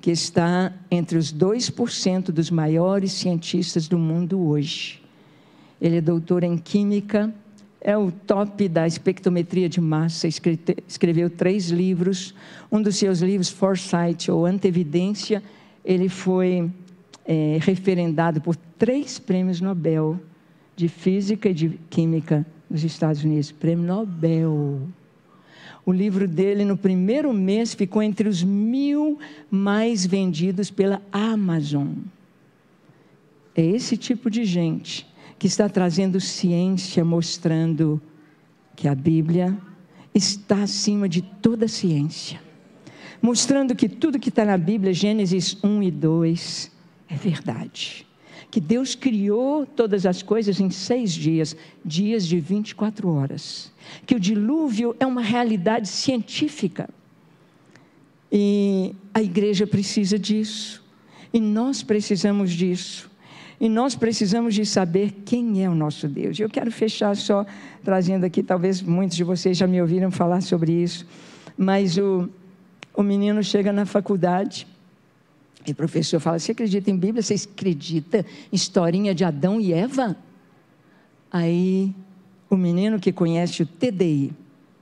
[0.00, 5.02] que está entre os 2% dos maiores cientistas do mundo hoje.
[5.80, 7.34] Ele é doutor em Química,
[7.86, 12.34] é o top da espectrometria de massa, escreveu três livros.
[12.70, 15.40] Um dos seus livros, Foresight, ou Antevidência,
[15.84, 16.68] ele foi
[17.24, 20.18] é, referendado por três prêmios Nobel
[20.74, 23.52] de Física e de Química nos Estados Unidos.
[23.52, 24.80] Prêmio Nobel.
[25.84, 29.16] O livro dele, no primeiro mês, ficou entre os mil
[29.48, 31.92] mais vendidos pela Amazon.
[33.54, 35.06] É esse tipo de gente
[35.38, 38.00] que está trazendo ciência, mostrando
[38.74, 39.56] que a Bíblia
[40.14, 42.40] está acima de toda ciência.
[43.20, 46.72] Mostrando que tudo que está na Bíblia, Gênesis 1 e 2,
[47.08, 48.06] é verdade.
[48.50, 53.72] Que Deus criou todas as coisas em seis dias, dias de 24 horas.
[54.06, 56.88] Que o dilúvio é uma realidade científica.
[58.30, 60.84] E a igreja precisa disso.
[61.32, 63.10] E nós precisamos disso.
[63.60, 66.38] E nós precisamos de saber quem é o nosso Deus.
[66.38, 67.46] Eu quero fechar só
[67.82, 71.06] trazendo aqui, talvez muitos de vocês já me ouviram falar sobre isso,
[71.56, 72.28] mas o,
[72.94, 74.66] o menino chega na faculdade
[75.66, 77.22] e o professor fala: Você acredita em Bíblia?
[77.22, 78.18] Você acredita
[78.52, 80.16] em historinha de Adão e Eva?
[81.32, 81.94] Aí
[82.48, 84.32] o menino que conhece o TDI,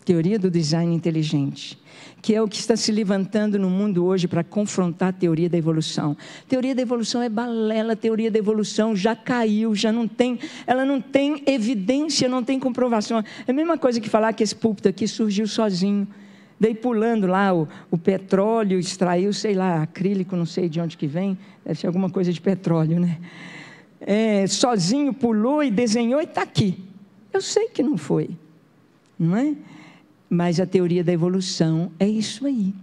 [0.04, 1.78] Teoria do Design Inteligente,
[2.20, 5.56] que é o que está se levantando no mundo hoje para confrontar a teoria da
[5.56, 6.14] evolução.
[6.46, 11.00] Teoria da evolução é balela, teoria da evolução já caiu, já não tem, ela não
[11.00, 13.24] tem evidência, não tem comprovação.
[13.46, 16.06] É a mesma coisa que falar que esse púlpito aqui surgiu sozinho.
[16.60, 21.06] Daí pulando lá o, o petróleo, extraiu, sei lá, acrílico, não sei de onde que
[21.06, 23.18] vem, deve ser alguma coisa de petróleo, né?
[24.00, 26.78] É, sozinho pulou e desenhou e está aqui.
[27.32, 28.30] Eu sei que não foi,
[29.18, 29.54] não é?
[30.34, 32.74] Mas a teoria da evolução é isso aí.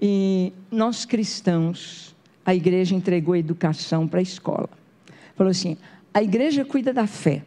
[0.00, 2.12] E nós cristãos,
[2.44, 4.68] a igreja entregou a educação para a escola.
[5.36, 5.76] Falou assim:
[6.12, 7.44] a igreja cuida da fé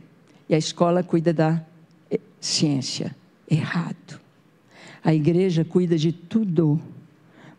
[0.48, 1.62] e a escola cuida da
[2.10, 3.14] eh, ciência.
[3.52, 4.22] Errado.
[5.04, 6.80] A igreja cuida de tudo,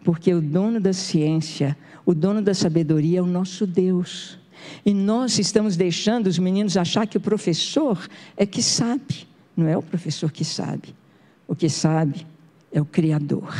[0.03, 4.39] porque o dono da ciência, o dono da sabedoria é o nosso Deus.
[4.83, 9.29] E nós estamos deixando os meninos achar que o professor é que sabe.
[9.55, 10.95] Não é o professor que sabe.
[11.49, 12.27] O que sabe
[12.73, 13.55] é o Criador.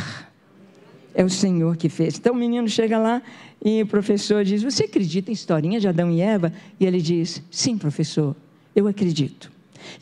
[1.13, 2.17] É o Senhor que fez.
[2.17, 3.21] Então o menino chega lá
[3.63, 6.53] e o professor diz: Você acredita em historinha de Adão e Eva?
[6.79, 8.35] E ele diz: Sim, professor,
[8.75, 9.51] eu acredito.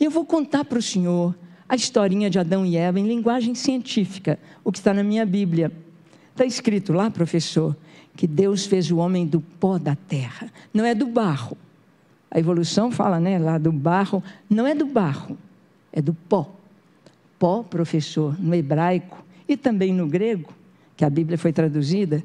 [0.00, 1.34] Eu vou contar para o senhor
[1.68, 5.72] a historinha de Adão e Eva em linguagem científica, o que está na minha Bíblia.
[6.32, 7.74] Está escrito lá, professor,
[8.14, 11.56] que Deus fez o homem do pó da terra, não é do barro.
[12.30, 15.38] A evolução fala, né, lá do barro, não é do barro,
[15.92, 16.55] é do pó
[17.38, 20.52] pó, professor, no hebraico e também no grego,
[20.96, 22.22] que a Bíblia foi traduzida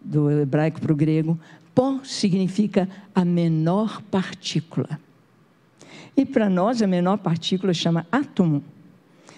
[0.00, 1.38] do hebraico para o grego,
[1.74, 5.00] pó significa a menor partícula.
[6.16, 8.62] E para nós, a menor partícula chama átomo.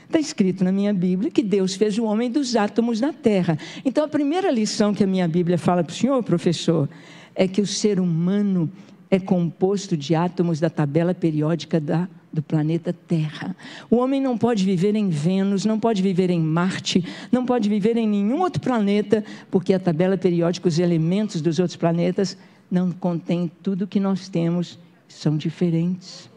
[0.04, 3.58] Está escrito na minha Bíblia que Deus fez o homem dos átomos da terra.
[3.84, 6.88] Então, a primeira lição que a minha Bíblia fala para o senhor, professor,
[7.34, 8.70] é que o ser humano
[9.10, 13.56] é composto de átomos da tabela periódica da do planeta Terra.
[13.90, 17.96] O homem não pode viver em Vênus, não pode viver em Marte, não pode viver
[17.96, 22.36] em nenhum outro planeta, porque a tabela periódica, os elementos dos outros planetas,
[22.70, 24.78] não contém tudo que nós temos,
[25.08, 26.28] são diferentes.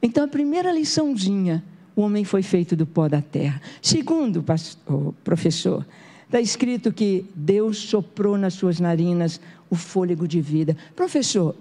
[0.00, 1.64] Então, a primeira liçãozinha,
[1.96, 3.60] o homem foi feito do pó da terra.
[3.82, 5.84] Segundo, pastor, professor,
[6.26, 10.76] está escrito que Deus soprou nas suas narinas o fôlego de vida.
[10.94, 11.56] Professor,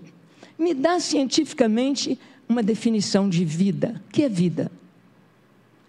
[0.60, 2.20] me dá cientificamente
[2.54, 4.02] uma definição de vida.
[4.08, 4.72] O que é vida?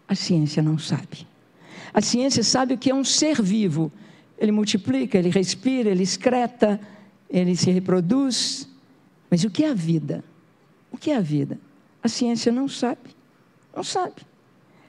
[0.08, 1.26] A ciência não sabe.
[1.92, 3.92] A ciência sabe o que é um ser vivo.
[4.36, 6.80] Ele multiplica, ele respira, ele excreta,
[7.30, 8.68] ele se reproduz.
[9.30, 10.24] Mas o que é a vida?
[10.90, 11.58] O que é a vida?
[12.02, 13.14] A ciência não sabe.
[13.74, 14.22] Não sabe.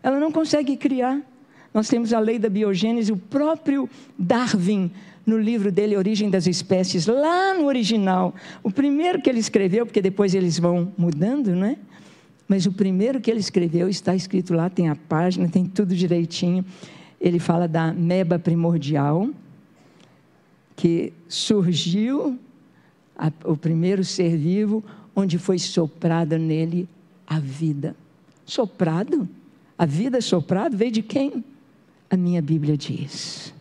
[0.01, 1.21] Ela não consegue criar.
[1.75, 4.89] Nós temos a lei da biogênese, o próprio Darwin
[5.25, 8.33] no livro dele, Origem das Espécies, lá no original.
[8.63, 11.77] O primeiro que ele escreveu, porque depois eles vão mudando, né?
[12.47, 16.63] Mas o primeiro que ele escreveu está escrito lá, tem a página, tem tudo direitinho.
[17.19, 19.27] Ele fala da meba primordial,
[20.77, 22.39] que surgiu
[23.17, 24.81] a, o primeiro ser vivo,
[25.13, 26.87] onde foi soprada nele
[27.27, 27.97] a vida.
[28.45, 29.27] Soprado?
[29.77, 31.43] A vida soprado veio de quem?
[32.15, 33.53] A minha Bíblia diz.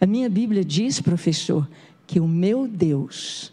[0.00, 1.70] A minha Bíblia diz, professor,
[2.08, 3.52] que o meu Deus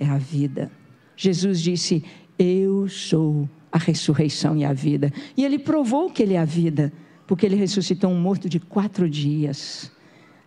[0.00, 0.72] é a vida.
[1.14, 2.02] Jesus disse:
[2.38, 5.12] Eu sou a ressurreição e a vida.
[5.36, 6.90] E ele provou que ele é a vida,
[7.26, 9.92] porque ele ressuscitou um morto de quatro dias.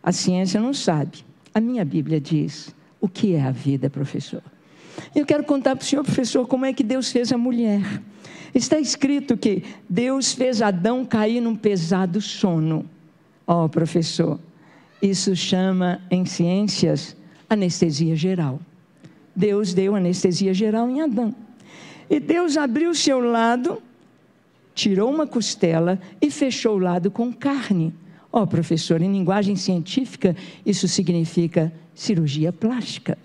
[0.01, 1.23] A ciência não sabe.
[1.53, 4.41] A minha Bíblia diz: O que é a vida, professor?
[5.13, 8.01] Eu quero contar para o senhor, professor, como é que Deus fez a mulher.
[8.55, 12.89] Está escrito que Deus fez Adão cair num pesado sono.
[13.47, 14.39] Ó, oh, professor,
[15.01, 17.15] isso chama em ciências
[17.49, 18.59] anestesia geral.
[19.35, 21.35] Deus deu anestesia geral em Adão.
[22.09, 23.81] E Deus abriu o seu lado,
[24.73, 27.93] tirou uma costela e fechou o lado com carne.
[28.31, 30.35] Ó, oh, professor, em linguagem científica,
[30.65, 33.17] isso significa cirurgia plástica.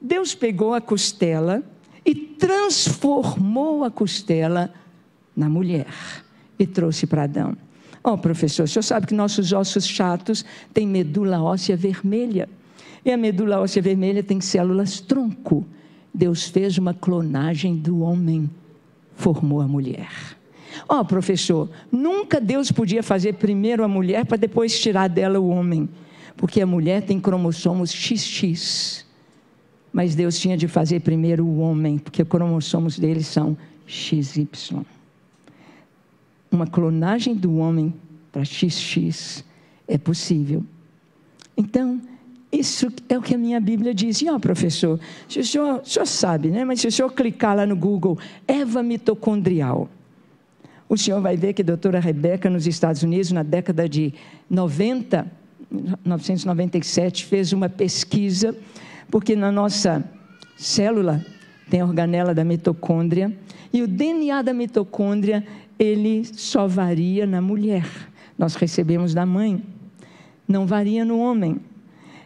[0.00, 1.62] Deus pegou a costela
[2.04, 4.72] e transformou a costela
[5.34, 5.86] na mulher
[6.58, 7.56] e trouxe para Adão.
[8.06, 12.48] Ó, oh, professor, o senhor sabe que nossos ossos chatos têm medula óssea vermelha.
[13.04, 15.66] E a medula óssea vermelha tem células tronco.
[16.14, 18.48] Deus fez uma clonagem do homem,
[19.16, 20.08] formou a mulher.
[20.88, 25.48] Ó, oh, professor, nunca Deus podia fazer primeiro a mulher para depois tirar dela o
[25.48, 25.88] homem,
[26.36, 29.04] porque a mulher tem cromossomos XX.
[29.92, 34.46] Mas Deus tinha de fazer primeiro o homem, porque os cromossomos dele são XY
[36.56, 37.94] uma clonagem do homem
[38.32, 39.44] para XX
[39.86, 40.64] é possível.
[41.56, 42.00] Então,
[42.50, 44.20] isso é o que a minha Bíblia diz.
[44.20, 44.98] E, ó, professor,
[45.28, 46.64] se o senhor, o senhor sabe, né?
[46.64, 49.88] Mas se o senhor clicar lá no Google, Eva mitocondrial,
[50.88, 54.14] o senhor vai ver que a doutora Rebeca, nos Estados Unidos, na década de
[54.48, 55.26] 90,
[55.70, 58.56] 1997, fez uma pesquisa,
[59.10, 60.04] porque na nossa
[60.56, 61.24] célula
[61.68, 63.36] tem a organela da mitocôndria,
[63.72, 65.44] e o DNA da mitocôndria
[65.78, 67.86] ele só varia na mulher.
[68.38, 69.62] Nós recebemos da mãe,
[70.46, 71.60] não varia no homem.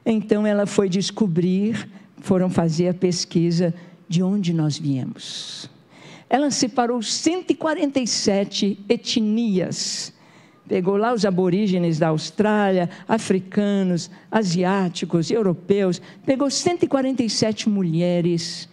[0.05, 1.89] Então ela foi descobrir,
[2.19, 3.75] foram fazer a pesquisa
[4.09, 5.71] de onde nós viemos.
[6.29, 10.13] Ela separou 147 etnias.
[10.69, 16.01] Pegou lá os aborígenes da Austrália, africanos, asiáticos, europeus.
[16.25, 18.69] Pegou 147 mulheres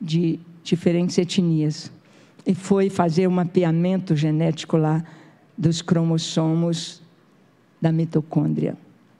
[0.00, 1.90] de diferentes etnias
[2.46, 5.04] e foi fazer um mapeamento genético lá
[5.56, 7.02] dos cromossomos
[7.80, 8.76] da mitocôndria.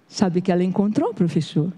[0.08, 1.72] Sabe o que ela encontrou, professor?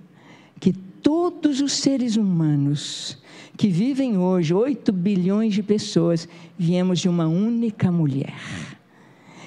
[0.59, 3.19] Que todos os seres humanos
[3.57, 6.29] que vivem hoje, 8 bilhões de pessoas,
[6.59, 8.35] viemos de uma única mulher,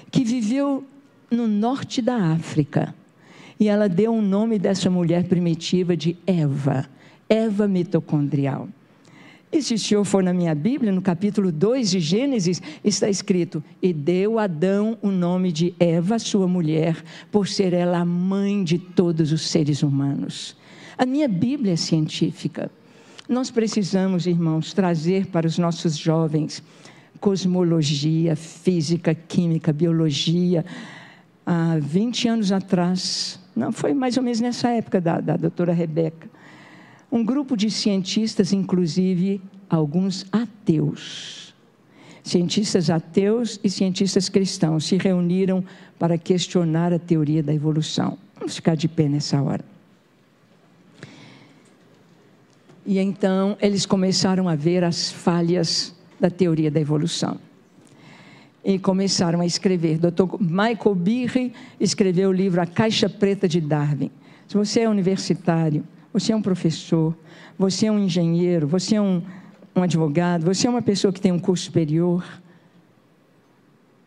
[0.10, 0.86] que viveu
[1.30, 2.96] no norte da África.
[3.60, 6.88] E ela deu o nome dessa mulher primitiva de Eva,
[7.28, 8.70] Eva mitocondrial.
[9.52, 13.94] E se senhor for na minha Bíblia, no capítulo 2 de Gênesis, está escrito: E
[13.94, 19.32] deu Adão o nome de Eva, sua mulher, por ser ela a mãe de todos
[19.32, 20.56] os seres humanos.
[20.98, 22.70] A minha Bíblia é científica.
[23.30, 26.62] Nós precisamos, irmãos, trazer para os nossos jovens
[27.20, 30.66] cosmologia, física, química, biologia.
[31.46, 36.30] Há 20 anos atrás, não foi mais ou menos nessa época da, da doutora Rebeca,
[37.12, 41.54] um grupo de cientistas, inclusive alguns ateus,
[42.24, 45.64] cientistas ateus e cientistas cristãos, se reuniram
[45.98, 48.18] para questionar a teoria da evolução.
[48.36, 49.64] Vamos ficar de pé nessa hora.
[52.86, 57.38] E então eles começaram a ver as falhas da teoria da evolução.
[58.64, 59.98] E começaram a escrever.
[59.98, 60.38] Dr.
[60.40, 64.12] Michael Behe escreveu o livro A Caixa Preta de Darwin.
[64.48, 65.84] Se você é universitário,
[66.20, 67.16] você é um professor,
[67.60, 69.22] você é um engenheiro, você é um,
[69.76, 72.26] um advogado, você é uma pessoa que tem um curso superior.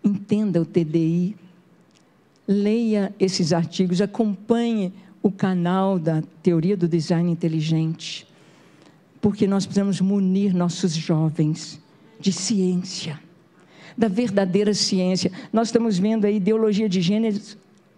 [0.02, 1.36] Entenda o TDI,
[2.48, 4.92] leia esses artigos, acompanhe
[5.22, 8.26] o canal da teoria do design inteligente,
[9.20, 11.80] porque nós precisamos munir nossos jovens
[12.18, 13.20] de ciência,
[13.96, 15.30] da verdadeira ciência.
[15.52, 17.38] Nós estamos vendo a ideologia de gênero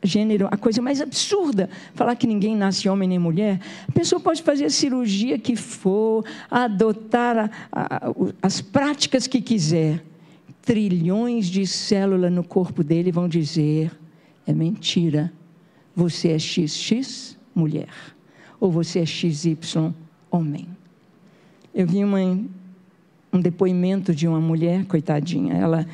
[0.03, 3.61] gênero, a coisa mais absurda, falar que ninguém nasce homem nem mulher.
[3.89, 10.03] A pessoa pode fazer a cirurgia que for, adotar a, a, as práticas que quiser.
[10.63, 13.91] Trilhões de células no corpo dele vão dizer:
[14.47, 15.33] é mentira.
[15.95, 17.91] Você é XX, mulher.
[18.59, 19.59] Ou você é XY,
[20.31, 20.69] homem.
[21.75, 22.21] Eu vi uma,
[23.33, 25.55] um depoimento de uma mulher, coitadinha.
[25.55, 25.87] Ela,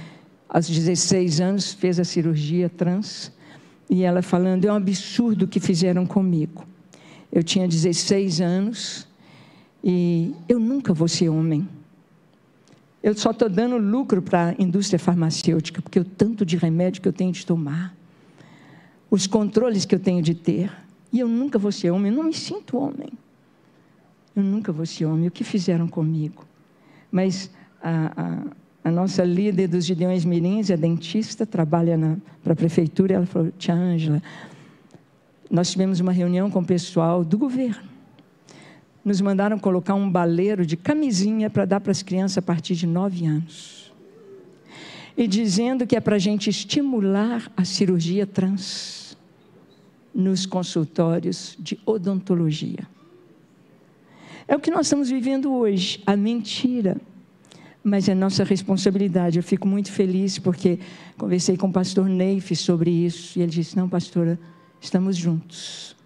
[0.49, 3.33] aos 16 anos, fez a cirurgia trans
[3.89, 6.64] e ela falando: é um absurdo o que fizeram comigo.
[7.32, 9.07] Eu tinha 16 anos
[9.82, 11.68] e eu nunca vou ser homem.
[13.03, 17.09] eu só estou dando lucro para a indústria farmacêutica, porque o tanto de remédio que
[17.09, 17.95] eu tenho de tomar,
[19.11, 20.70] os controles que eu tenho de ter,
[21.12, 23.11] e eu nunca vou ser homem, eu não me sinto homem.
[24.36, 25.28] Eu nunca vou ser homem.
[25.28, 26.45] O que fizeram comigo?
[27.11, 27.51] Mas
[27.82, 28.43] a, a,
[28.89, 33.14] a nossa líder dos Gideões Mirins é dentista, trabalha para a prefeitura.
[33.14, 34.22] Ela falou: Tia Ângela,
[35.51, 37.86] nós tivemos uma reunião com o pessoal do governo.
[39.05, 42.86] Nos mandaram colocar um baleiro de camisinha para dar para as crianças a partir de
[42.86, 43.93] nove anos.
[45.16, 49.18] E dizendo que é para a gente estimular a cirurgia trans
[50.14, 52.86] nos consultórios de odontologia.
[54.47, 56.97] É o que nós estamos vivendo hoje, a mentira.
[57.89, 59.39] Mas é nossa responsabilidade.
[59.39, 60.78] Eu fico muito feliz porque
[61.16, 64.39] conversei com o pastor Neif sobre isso e ele disse: Não, pastora,
[64.78, 65.97] estamos juntos.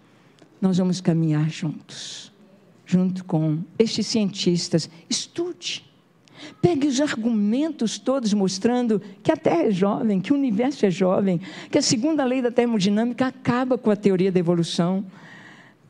[0.61, 2.31] Nós vamos caminhar juntos,
[2.85, 4.89] junto com estes cientistas.
[5.09, 5.83] Estude.
[6.61, 11.41] Pegue os argumentos todos mostrando que a Terra é jovem, que o universo é jovem,
[11.69, 15.05] que a segunda lei da termodinâmica acaba com a teoria da evolução.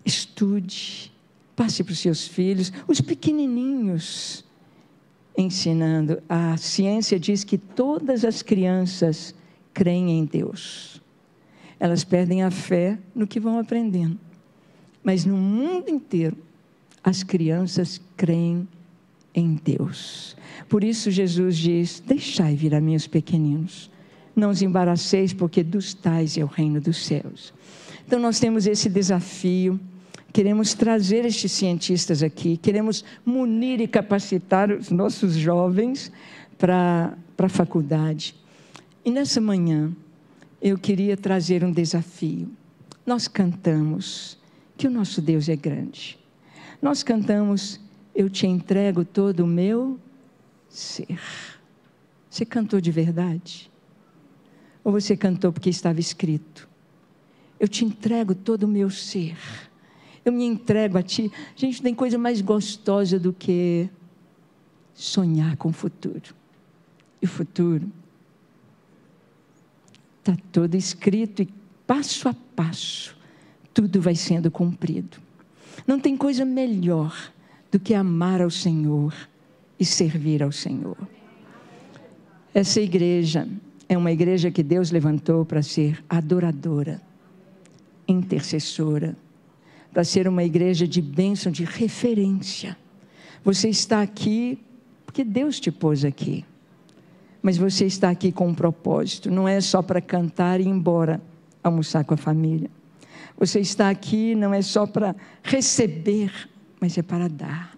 [0.03, 1.11] Estude,
[1.55, 4.43] passe para os seus filhos, os pequenininhos,
[5.37, 6.21] ensinando.
[6.27, 9.33] A ciência diz que todas as crianças
[9.73, 11.01] creem em Deus.
[11.79, 14.19] Elas perdem a fé no que vão aprendendo.
[15.03, 16.37] Mas no mundo inteiro,
[17.03, 18.67] as crianças creem
[19.35, 20.37] em Deus.
[20.69, 23.91] Por isso Jesus diz: Deixai vir a mim os pequeninos.
[24.35, 27.53] Não os embaraceis, porque dos tais é o reino dos céus.
[28.05, 29.79] Então nós temos esse desafio.
[30.33, 36.11] Queremos trazer estes cientistas aqui, queremos munir e capacitar os nossos jovens
[36.57, 38.35] para a faculdade.
[39.05, 39.95] E nessa manhã,
[40.59, 42.49] eu queria trazer um desafio.
[43.05, 44.37] Nós cantamos
[44.75, 46.17] que o nosso Deus é grande.
[46.81, 47.79] Nós cantamos
[48.15, 49.99] eu te entrego todo o meu
[50.69, 51.19] ser.
[52.29, 53.71] Você cantou de verdade?
[54.83, 56.67] Ou você cantou porque estava escrito?
[57.59, 59.37] Eu te entrego todo o meu ser.
[60.23, 61.31] Eu me entrego a ti.
[61.55, 63.89] Gente, tem coisa mais gostosa do que
[64.93, 66.33] sonhar com o futuro.
[67.21, 67.89] E o futuro
[70.19, 71.49] está todo escrito e
[71.85, 73.15] passo a passo
[73.73, 75.17] tudo vai sendo cumprido.
[75.87, 77.31] Não tem coisa melhor
[77.71, 79.13] do que amar ao Senhor
[79.79, 80.97] e servir ao Senhor.
[82.53, 83.47] Essa igreja
[83.89, 87.01] é uma igreja que Deus levantou para ser adoradora,
[88.07, 89.17] intercessora,
[89.93, 92.75] para ser uma igreja de bênção, de referência.
[93.43, 94.57] Você está aqui
[95.05, 96.43] porque Deus te pôs aqui.
[97.41, 101.21] Mas você está aqui com um propósito, não é só para cantar e ir embora
[101.61, 102.69] almoçar com a família.
[103.37, 106.31] Você está aqui não é só para receber
[106.83, 107.72] mas é para dar.